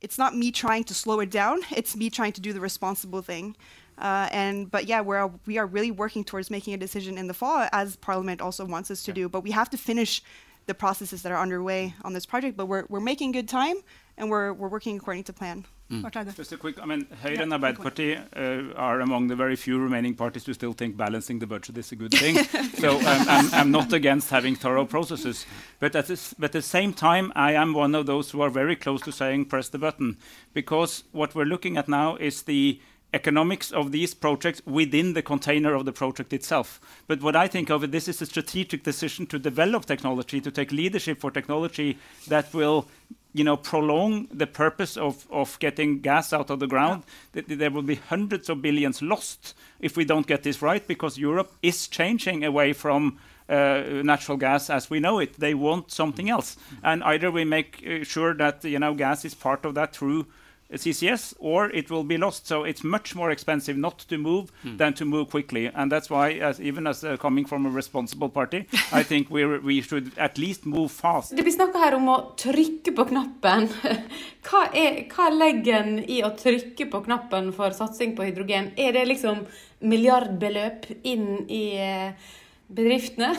It's 0.01 0.19
not 0.19 0.35
me 0.35 0.51
trying 0.51 0.83
to 0.85 0.93
slow 0.93 1.19
it 1.21 1.31
down, 1.31 1.63
it's 1.71 1.95
me 1.95 2.09
trying 2.09 2.33
to 2.33 2.41
do 2.41 2.53
the 2.53 2.59
responsible 2.59 3.21
thing. 3.21 3.55
Uh, 3.97 4.29
and 4.31 4.69
but 4.71 4.85
yeah, 4.87 5.01
we're 5.01 5.31
we 5.47 5.57
are 5.57 5.65
really 5.65 5.91
working 5.91 6.23
towards 6.23 6.49
making 6.51 6.73
a 6.73 6.77
decision 6.77 7.17
in 7.17 7.27
the 7.27 7.33
fall, 7.33 7.67
as 7.71 7.97
Parliament 7.97 8.41
also 8.41 8.65
wants 8.65 8.91
us 8.91 9.03
to 9.03 9.11
do. 9.11 9.27
But 9.27 9.43
we 9.43 9.51
have 9.51 9.69
to 9.71 9.77
finish 9.77 10.21
the 10.69 10.75
processes 10.75 11.23
that 11.23 11.31
are 11.33 11.41
underway 11.41 11.93
on 12.05 12.13
this 12.13 12.25
project. 12.25 12.55
But 12.55 12.67
we're 12.67 12.85
we're 12.87 13.07
making 13.11 13.33
good 13.33 13.49
time, 13.49 13.77
and 14.17 14.29
we're 14.29 14.53
we're 14.53 14.69
working 14.69 14.95
according 14.95 15.25
to 15.25 15.33
plan. 15.33 15.65
Mm. 15.91 16.35
Just 16.35 16.51
a 16.51 16.57
quick, 16.57 16.79
I 16.79 16.85
mean, 16.85 17.07
Høyre 17.23 17.37
yeah, 17.37 17.41
and 17.41 17.51
Arbeiderparti 17.51 18.09
uh, 18.13 18.75
are 18.75 19.01
among 19.01 19.27
the 19.27 19.35
very 19.35 19.55
few 19.55 19.79
remaining 19.79 20.13
parties 20.13 20.45
who 20.45 20.53
still 20.53 20.73
think 20.73 20.95
balancing 20.95 21.39
the 21.39 21.47
budget 21.47 21.79
is 21.79 21.91
a 21.91 21.95
good 21.95 22.11
thing. 22.11 22.35
so 22.77 22.97
um, 22.99 23.25
I'm, 23.27 23.53
I'm, 23.53 23.71
not 23.71 23.91
against 23.91 24.29
having 24.29 24.55
thorough 24.55 24.85
processes. 24.85 25.47
But 25.79 25.95
at, 25.95 26.05
this, 26.05 26.35
but 26.35 26.49
at 26.49 26.51
the 26.51 26.61
same 26.61 26.93
time, 26.93 27.33
I 27.35 27.53
am 27.53 27.73
one 27.73 27.95
of 27.95 28.05
those 28.05 28.29
who 28.29 28.41
are 28.41 28.51
very 28.51 28.75
close 28.75 29.01
to 29.01 29.11
saying 29.11 29.45
press 29.45 29.69
the 29.69 29.79
button. 29.79 30.17
Because 30.53 31.05
what 31.11 31.33
we're 31.33 31.49
looking 31.53 31.75
at 31.75 31.87
now 31.87 32.17
is 32.17 32.43
the 32.43 32.79
economics 33.13 33.71
of 33.71 33.91
these 33.91 34.13
projects 34.13 34.61
within 34.65 35.13
the 35.13 35.21
container 35.21 35.73
of 35.73 35.85
the 35.85 35.91
project 35.91 36.33
itself. 36.33 36.79
But 37.07 37.21
what 37.21 37.35
I 37.35 37.47
think 37.47 37.69
of 37.69 37.83
it, 37.83 37.91
this 37.91 38.07
is 38.07 38.21
a 38.21 38.25
strategic 38.25 38.83
decision 38.83 39.25
to 39.27 39.39
develop 39.39 39.85
technology, 39.85 40.39
to 40.41 40.51
take 40.51 40.71
leadership 40.71 41.19
for 41.19 41.31
technology 41.31 41.97
that 42.27 42.53
will 42.53 42.87
you 43.33 43.43
know, 43.43 43.57
prolong 43.57 44.27
the 44.31 44.47
purpose 44.47 44.97
of, 44.97 45.27
of 45.29 45.59
getting 45.59 46.01
gas 46.01 46.33
out 46.33 46.49
of 46.49 46.59
the 46.59 46.67
ground, 46.67 47.03
yeah. 47.33 47.43
there 47.45 47.69
will 47.69 47.83
be 47.83 47.95
hundreds 47.95 48.49
of 48.49 48.61
billions 48.61 49.01
lost 49.01 49.53
if 49.79 49.95
we 49.95 50.03
don't 50.03 50.25
get 50.25 50.41
this 50.43 50.61
right, 50.61 50.87
because 50.87 51.17
Europe 51.17 51.53
is 51.61 51.87
changing 51.87 52.43
away 52.43 52.73
from 52.73 53.19
uh, 53.47 53.81
natural 54.03 54.37
gas 54.37 54.69
as 54.69 54.89
we 54.89 54.99
know 54.99 55.19
it. 55.19 55.39
They 55.39 55.53
want 55.53 55.91
something 55.91 56.29
else, 56.29 56.57
and 56.83 57.03
either 57.03 57.29
we 57.31 57.45
make 57.45 57.85
uh, 57.87 58.03
sure 58.03 58.33
that 58.35 58.63
you 58.63 58.79
know 58.79 58.93
gas 58.93 59.25
is 59.25 59.35
part 59.35 59.65
of 59.65 59.75
that 59.75 59.95
through 59.95 60.25
CCS 60.73 61.33
or 61.39 61.69
it 61.71 61.89
will 61.89 62.03
be 62.03 62.17
lost. 62.17 62.47
So 62.47 62.63
it's 62.63 62.83
much 62.83 63.15
more 63.15 63.31
expensive 63.31 63.77
not 63.77 63.99
to 64.09 64.17
move 64.17 64.51
mm. 64.63 64.77
than 64.77 64.93
to 64.93 65.05
move 65.05 65.29
quickly. 65.29 65.67
And 65.67 65.91
that's 65.91 66.09
why, 66.09 66.33
as, 66.33 66.61
even 66.61 66.87
as 66.87 67.03
uh, 67.03 67.17
coming 67.17 67.45
from 67.45 67.65
a 67.65 67.69
responsible 67.69 68.29
party, 68.29 68.67
I 68.91 69.03
think 69.03 69.29
we 69.29 69.81
should 69.81 70.11
at 70.17 70.37
least 70.37 70.65
move 70.65 70.91
fast. 70.91 71.35
Det 71.35 71.43
blir 71.43 71.55
snakka 71.55 71.81
her 71.81 71.97
om 71.97 72.09
å 72.13 72.17
trykke 72.37 72.93
på 72.95 73.07
knappen. 73.09 73.69
hva, 74.49 74.63
er, 74.73 75.01
hva 75.09 75.29
legger 75.33 75.89
i 76.05 76.21
å 76.25 76.33
trykke 76.37 76.89
på 76.91 77.03
knappen 77.07 77.51
for 77.55 77.73
satsing 77.75 78.15
på 78.17 78.29
hydrogen? 78.29 78.71
Er 78.77 78.93
det 78.93 79.07
liksom 79.09 79.45
milliardbeløp 79.79 80.89
inn 81.07 81.45
i 81.49 81.63
eh, 81.81 82.31
bedriftene? 82.67 83.33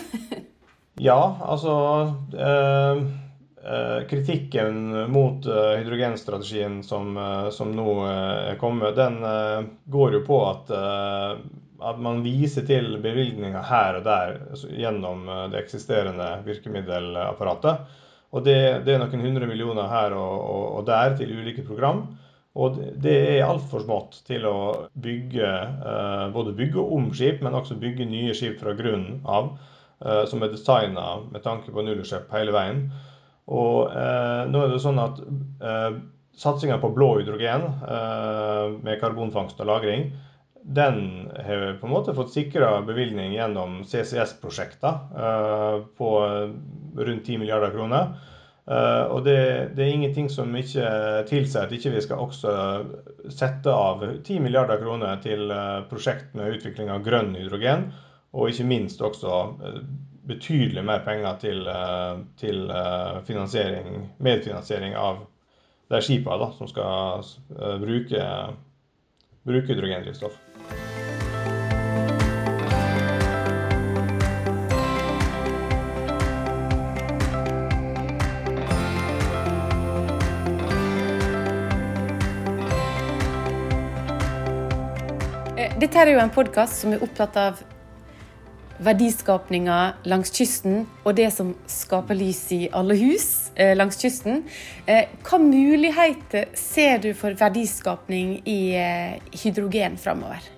ja, 1.10 1.20
altså 1.46 1.74
øh 2.34 3.04
kritikken 4.08 5.10
mot 5.12 5.46
eh, 5.46 5.78
hydrogenstrategien 5.78 6.82
som, 6.84 7.16
eh, 7.16 7.48
som, 7.50 7.72
nå 7.76 8.06
er 8.08 8.56
kommet, 8.60 8.96
den 8.96 9.20
går 9.84 10.14
jo 10.16 10.20
på 10.24 10.38
at, 10.48 10.72
at 11.80 12.00
man 12.00 12.22
viser 12.24 12.64
til 12.68 12.96
bevilgninger 13.02 13.66
her 13.68 13.98
og 13.98 14.06
der 14.06 14.38
gjennom 14.80 15.28
det 15.52 15.60
eksisterende 15.60 16.30
virkemiddelapparatet. 16.46 17.98
Og 18.30 18.44
det, 18.46 18.56
det 18.86 18.94
er 18.94 19.02
noen 19.02 19.26
hundre 19.26 19.48
millioner 19.50 19.90
her 19.90 20.14
og, 20.14 20.34
og, 20.40 20.66
og 20.78 20.88
der 20.88 21.16
til 21.18 21.32
ulike 21.34 21.66
program. 21.66 22.04
Og 22.60 22.78
det 23.02 23.14
er 23.36 23.46
altfor 23.46 23.84
smått 23.84 24.20
til 24.26 24.44
å 24.46 24.88
bygge, 24.98 25.50
både 26.34 26.54
bygge 26.58 26.82
om 26.82 27.12
skip, 27.14 27.44
men 27.46 27.54
også 27.54 27.76
bygge 27.78 28.08
nye 28.10 28.34
skip 28.34 28.56
fra 28.62 28.74
grunnen 28.78 29.20
av, 29.22 29.52
som 30.26 30.42
er 30.42 30.50
designa 30.50 31.20
med 31.30 31.44
tanke 31.46 31.70
på 31.70 31.84
nullutslipp 31.86 32.30
hele 32.34 32.54
veien. 32.54 32.82
Og 33.50 33.90
eh, 33.90 34.42
nå 34.50 34.62
er 34.62 34.72
det 34.72 34.80
sånn 34.82 35.00
at 35.02 35.20
eh, 35.20 36.00
satsinga 36.40 36.78
på 36.80 36.92
blå 36.94 37.12
hydrogen 37.18 37.66
eh, 37.66 38.66
med 38.80 39.00
karbonfangst 39.02 39.60
og 39.60 39.70
-lagring, 39.70 40.10
den 40.62 41.30
har 41.36 41.78
på 41.80 41.86
en 41.88 41.92
måte 41.92 42.14
fått 42.14 42.34
sikra 42.34 42.82
bevilgning 42.86 43.32
gjennom 43.32 43.80
CCS-prosjekter 43.84 44.98
eh, 45.24 45.78
på 45.98 46.10
rundt 46.96 47.26
10 47.26 47.38
milliarder 47.38 47.72
kroner. 47.74 48.12
Uh, 48.70 49.08
og 49.10 49.24
det, 49.26 49.72
det, 49.74 49.82
er 49.82 49.96
ingenting 49.96 50.28
som 50.30 50.52
ikke 50.54 50.90
tilsier 51.26 51.64
at 51.64 51.72
ikke 51.74 51.90
vi 51.90 52.02
skal 52.04 52.20
også 52.22 52.52
sette 53.32 53.72
av 53.72 54.04
10 54.04 54.36
milliarder 54.44 54.78
kroner 54.78 55.16
til 55.24 55.50
uh, 55.50 55.80
prosjekt 55.90 56.36
med 56.38 56.54
utvikling 56.54 56.92
av 56.92 57.02
grønn 57.02 57.32
hydrogen, 57.34 57.88
og 58.30 58.52
ikke 58.52 58.68
minst 58.70 59.02
også 59.02 59.40
uh, 59.64 59.80
betydelig 60.30 60.84
mer 60.86 61.02
penger 61.04 61.38
til, 61.42 61.66
eh, 61.68 62.18
til 62.38 62.70
eh, 62.70 63.22
finansiering, 63.26 64.04
medfinansiering 64.18 64.94
av 64.96 65.24
de 65.90 66.02
skipene 66.04 66.52
som 66.58 66.70
skal 66.70 67.24
eh, 67.58 67.76
bruke, 67.82 68.28
bruke 69.46 69.74
hydrogendrivstoff. 69.74 70.38
Dette 85.80 85.96
er 85.96 86.10
jo 86.12 86.20
en 86.20 86.32
podkast 86.32 86.82
som 86.82 86.92
er 86.92 87.00
opptatt 87.00 87.36
av 87.40 87.60
verdiskapninga 88.84 89.78
langs 90.08 90.32
kysten, 90.34 90.84
og 91.04 91.16
det 91.18 91.28
som 91.34 91.52
skaper 91.70 92.16
lys 92.16 92.40
i 92.56 92.60
alle 92.76 92.96
hus 93.00 93.50
eh, 93.54 93.74
langs 93.76 94.00
kysten. 94.00 94.44
Eh, 94.86 95.10
hva 95.26 95.40
muligheter 95.42 96.48
ser 96.56 97.02
du 97.04 97.12
for 97.18 97.36
verdiskapning 97.38 98.38
i 98.48 98.60
eh, 98.78 99.20
hydrogen 99.42 99.98
framover? 100.00 100.48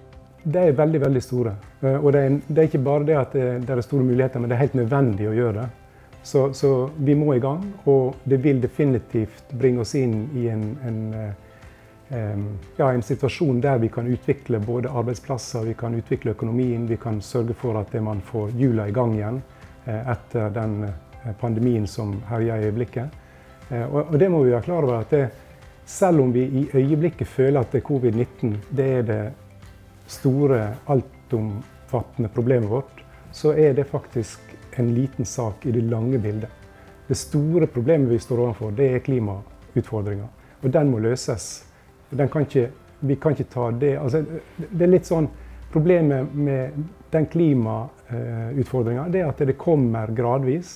De 0.43 0.59
er 0.59 0.75
veldig 0.75 1.01
veldig 1.05 1.23
store. 1.23 1.55
Eh, 1.83 1.99
og 1.99 2.13
det 2.15 2.25
er, 2.25 2.41
det 2.49 2.59
er, 2.59 2.71
ikke 2.71 2.85
bare 2.87 3.07
det 3.07 3.19
at 3.19 3.37
det, 3.37 3.47
det, 3.67 3.77
er 3.77 3.87
store 3.87 4.07
muligheter, 4.07 4.43
men 4.43 4.51
det 4.51 4.57
er 4.57 4.65
helt 4.67 4.79
nødvendig 4.79 5.31
å 5.31 5.37
gjøre 5.37 5.55
det. 5.61 5.69
Så, 6.23 6.53
så 6.55 6.73
vi 7.03 7.17
må 7.19 7.33
i 7.35 7.43
gang, 7.43 7.65
og 7.91 8.21
det 8.31 8.39
vil 8.45 8.61
definitivt 8.63 9.51
bringe 9.59 9.83
oss 9.83 9.97
inn 9.99 10.29
i 10.39 10.47
en, 10.53 10.69
en 10.87 11.01
eh, 11.19 11.33
ja, 12.77 12.93
en 12.93 13.03
situasjon 13.03 13.61
der 13.61 13.79
vi 13.79 13.89
kan 13.89 14.07
utvikle 14.07 14.59
både 14.61 14.91
arbeidsplasser, 14.91 15.65
vi 15.65 15.75
kan 15.75 15.95
utvikle 15.95 16.35
økonomien, 16.35 16.87
vi 16.87 16.97
kan 17.01 17.21
sørge 17.25 17.55
for 17.57 17.79
at 17.81 17.95
man 18.03 18.21
får 18.21 18.51
hjula 18.59 18.89
i 18.89 18.93
gang 18.93 19.15
igjen 19.17 19.39
eh, 19.87 20.11
etter 20.13 20.51
den 20.53 20.83
eh, 20.85 21.33
pandemien 21.41 21.87
som 21.89 22.19
herjer 22.29 22.61
i 22.61 22.69
øyeblikket. 22.69 23.17
Eh, 23.71 23.87
og 23.87 24.19
det 24.19 24.29
må 24.29 24.43
vi 24.43 24.53
være 24.53 24.67
klar 24.67 24.85
over 24.85 25.01
at 25.01 25.15
det, 25.15 25.23
selv 25.89 26.21
om 26.21 26.33
vi 26.33 26.45
i 26.45 26.67
øyeblikket 26.75 27.29
føler 27.29 27.61
at 27.61 27.73
det 27.73 27.81
er 27.81 27.89
covid-19 27.89 28.55
det 28.71 28.91
er 28.99 29.09
det 29.09 29.23
store, 30.07 30.61
altomfattende 30.93 32.29
problemet 32.29 32.71
vårt, 32.71 33.05
så 33.33 33.57
er 33.57 33.73
det 33.73 33.89
faktisk 33.89 34.41
en 34.77 34.95
liten 34.95 35.25
sak 35.25 35.67
i 35.67 35.73
det 35.73 35.83
lange 35.89 36.19
bildet. 36.19 36.51
Det 37.09 37.17
store 37.17 37.67
problemet 37.67 38.13
vi 38.13 38.19
står 38.19 38.47
overfor, 38.47 38.71
det 38.77 38.95
er 38.95 39.05
klimautfordringa. 39.05 40.29
Og 40.63 40.73
den 40.73 40.91
må 40.93 41.01
løses 41.03 41.72
kan 42.29 42.47
ikke, 42.47 42.69
vi 43.01 43.17
kan 43.17 43.33
ikke 43.33 43.51
ta 43.51 43.71
det 43.71 43.97
altså, 43.99 44.23
Det 44.59 44.85
er 44.85 44.91
litt 44.91 45.09
sånn 45.09 45.29
Problemet 45.73 46.35
med 46.37 46.83
den 47.11 47.27
klimautfordringa 47.33 49.07
er 49.09 49.31
at 49.31 49.39
det 49.41 49.55
kommer 49.57 50.11
gradvis. 50.13 50.75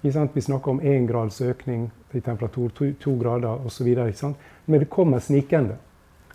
Vi 0.00 0.12
snakker 0.12 0.70
om 0.70 0.78
én 0.80 1.08
grads 1.08 1.40
økning 1.42 1.88
i 2.14 2.20
temperatur, 2.20 2.68
to, 2.70 2.92
to 3.02 3.16
grader 3.18 3.66
osv. 3.66 3.88
Men 4.64 4.80
det 4.80 4.86
kommer 4.86 5.18
snikende. 5.18 5.80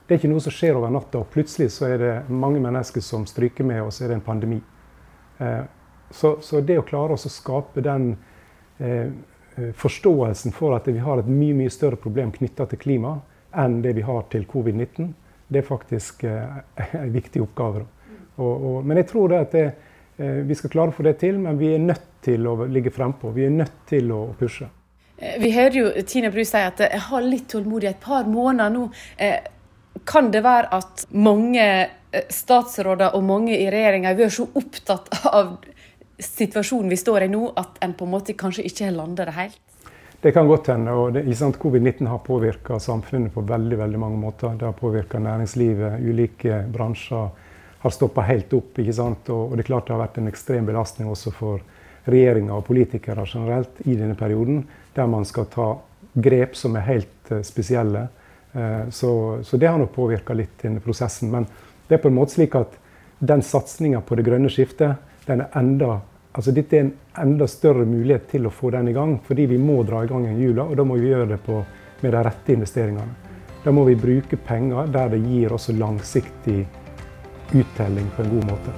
Det 0.04 0.18
er 0.18 0.20
ikke 0.20 0.32
noe 0.34 0.44
som 0.44 0.52
skjer 0.52 0.76
over 0.76 0.92
natta, 0.92 1.22
og 1.22 1.32
plutselig 1.32 1.70
så 1.72 1.88
er 1.88 1.98
det 2.04 2.14
mange 2.28 2.60
mennesker 2.60 3.00
som 3.00 3.24
stryker 3.24 3.64
med, 3.64 3.80
og 3.80 3.94
så 3.96 4.04
er 4.04 4.12
det 4.12 4.18
en 4.20 4.26
pandemi. 4.26 4.60
Eh, 5.40 5.64
så, 6.12 6.36
så 6.44 6.60
det 6.60 6.82
å 6.82 6.84
klare 6.84 7.16
å 7.16 7.32
skape 7.32 7.80
den 7.86 8.18
eh, 8.84 9.08
forståelsen 9.80 10.52
for 10.52 10.76
at 10.76 10.92
vi 10.92 11.00
har 11.00 11.22
et 11.22 11.32
mye 11.32 11.56
mye 11.56 11.72
større 11.72 11.96
problem 11.96 12.36
knytta 12.36 12.68
til 12.68 12.82
klima, 12.82 13.22
enn 13.54 13.82
det 13.82 13.94
vi 13.98 14.02
har 14.06 14.28
til 14.32 14.46
covid-19. 14.50 15.14
Det 15.48 15.62
er 15.62 15.68
faktisk 15.68 16.24
eh, 16.24 16.60
en 17.04 17.14
viktig 17.14 17.42
oppgave. 17.44 17.86
Og, 18.38 18.52
og, 18.52 18.76
men 18.86 19.02
jeg 19.02 19.10
tror 19.12 19.36
at 19.40 19.56
det, 19.56 19.66
eh, 20.18 20.42
vi 20.48 20.58
skal 20.58 20.74
klare 20.74 20.94
å 20.94 20.96
få 20.96 21.06
det 21.08 21.18
til, 21.24 21.40
men 21.44 21.60
vi 21.60 21.74
er 21.76 21.84
nødt 21.84 22.08
til 22.24 22.48
å 22.48 22.56
ligge 22.66 22.94
frempå. 22.94 23.34
Vi 23.36 23.48
er 23.48 23.56
nødt 23.56 23.82
til 23.90 24.14
å 24.16 24.22
pushe. 24.40 24.70
Eh, 25.18 25.40
vi 25.42 25.54
hører 25.56 25.80
jo 25.80 25.90
Tina 26.08 26.32
Bru 26.32 26.44
si 26.48 26.62
at 26.62 26.80
jeg 26.86 27.08
har 27.10 27.26
litt 27.26 27.50
tålmodig 27.52 27.92
et 27.92 28.04
par 28.04 28.30
måneder 28.30 28.72
nå. 28.76 28.88
Kan 30.08 30.32
det 30.32 30.44
være 30.46 30.72
at 30.80 31.04
mange 31.12 31.66
statsråder 32.32 33.16
og 33.16 33.24
mange 33.28 33.56
i 33.56 33.68
regjeringa 33.72 34.16
vært 34.16 34.36
så 34.36 34.48
opptatt 34.58 35.12
av 35.28 35.58
situasjonen 36.22 36.92
vi 36.92 37.00
står 37.00 37.26
i 37.26 37.32
nå, 37.34 37.44
at 37.58 37.80
en 37.84 37.94
på 37.98 38.08
en 38.08 38.14
måte 38.14 38.38
kanskje 38.38 38.66
ikke 38.68 38.88
har 38.88 38.96
landa 38.96 39.28
det 39.28 39.36
helt? 39.36 39.62
Det 40.22 40.32
kan 40.32 40.48
godt 40.48 40.68
hende. 40.68 40.92
og 40.92 41.16
Covid-19 41.58 42.08
har 42.08 42.18
påvirka 42.18 42.80
samfunnet 42.80 43.34
på 43.34 43.42
veldig 43.42 43.78
veldig 43.78 44.00
mange 44.00 44.18
måter. 44.18 44.54
Det 44.54 44.66
har 44.66 44.74
påvirka 44.74 45.20
næringslivet. 45.20 46.00
Ulike 46.00 46.66
bransjer 46.70 47.30
har 47.80 47.90
stoppa 47.90 48.22
helt 48.22 48.54
opp. 48.54 48.80
ikke 48.80 48.94
sant? 48.94 49.30
Og, 49.30 49.56
det 49.58 49.64
er 49.64 49.70
klart 49.72 49.88
det 49.88 49.96
har 49.96 50.04
vært 50.04 50.20
en 50.22 50.28
ekstrem 50.30 50.66
belastning 50.66 51.10
også 51.10 51.34
for 51.34 51.64
regjeringa 52.06 52.54
og 52.54 52.66
politikere 52.66 53.26
generelt 53.26 53.82
i 53.86 53.96
denne 53.96 54.16
perioden, 54.16 54.64
der 54.94 55.08
man 55.08 55.26
skal 55.26 55.46
ta 55.50 55.68
grep 56.14 56.56
som 56.56 56.76
er 56.76 56.86
helt 56.86 57.32
uh, 57.32 57.42
spesielle. 57.42 58.08
Uh, 58.54 58.90
så, 58.90 59.42
så, 59.42 59.58
det 59.58 59.70
har 59.70 59.82
nok 59.82 59.94
påvirka 59.96 60.38
litt 60.38 60.62
denne 60.62 60.82
prosessen. 60.86 61.32
Men 61.34 61.50
det 61.88 61.98
er 61.98 62.04
på 62.04 62.14
en 62.14 62.20
måte 62.20 62.38
slik 62.38 62.56
at 62.62 62.78
den 63.18 63.42
satsinga 63.42 64.02
på 64.06 64.16
det 64.18 64.26
grønne 64.30 64.54
skiftet 64.54 65.02
den 65.26 65.42
er 65.42 65.58
enda 65.58 66.00
Altså, 66.32 66.54
dette 66.56 66.78
er 66.78 66.86
en 66.86 66.92
enda 67.20 67.44
større 67.48 67.84
mulighet 67.84 68.30
til 68.32 68.46
å 68.48 68.54
få 68.56 68.70
den 68.72 68.88
i 68.88 68.96
gang, 68.96 69.18
fordi 69.26 69.50
vi 69.52 69.58
må 69.60 69.82
dra 69.84 70.06
i 70.06 70.08
gang 70.08 70.24
en 70.30 70.40
hjula, 70.40 70.64
og 70.64 70.78
da 70.80 70.86
må 70.88 70.96
vi 70.96 71.10
gjøre 71.12 71.34
det 71.34 71.42
på, 71.44 71.58
med 72.02 72.16
de 72.16 72.22
rette 72.24 72.54
investeringene. 72.56 73.32
Da 73.66 73.74
må 73.76 73.84
vi 73.86 73.98
bruke 74.00 74.40
penger 74.40 74.88
der 74.94 75.12
det 75.12 75.20
gir 75.26 75.52
også 75.52 75.76
langsiktig 75.76 76.64
uttelling 77.52 78.08
på 78.16 78.24
en 78.24 78.32
god 78.32 78.48
måte. 78.48 78.78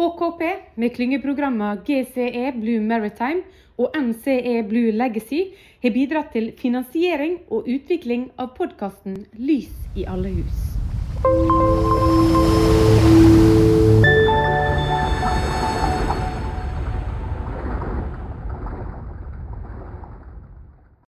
OKP 0.00 0.42
med 0.80 0.96
klyngeprogrammet 0.96 1.84
GCE 1.84 2.48
Blue 2.56 2.80
Maritime 2.80 3.44
og 3.78 3.92
NCE 3.96 4.62
Blue 4.68 4.92
Legacy 4.92 5.52
har 5.82 5.94
bidratt 5.94 6.32
til 6.32 6.52
finansiering 6.58 7.38
og 7.50 7.68
utvikling 7.68 8.30
av 8.38 8.54
podkasten 8.56 9.24
Lys 9.36 9.72
i 9.96 10.08
alle 10.08 10.32
hus. 10.40 11.95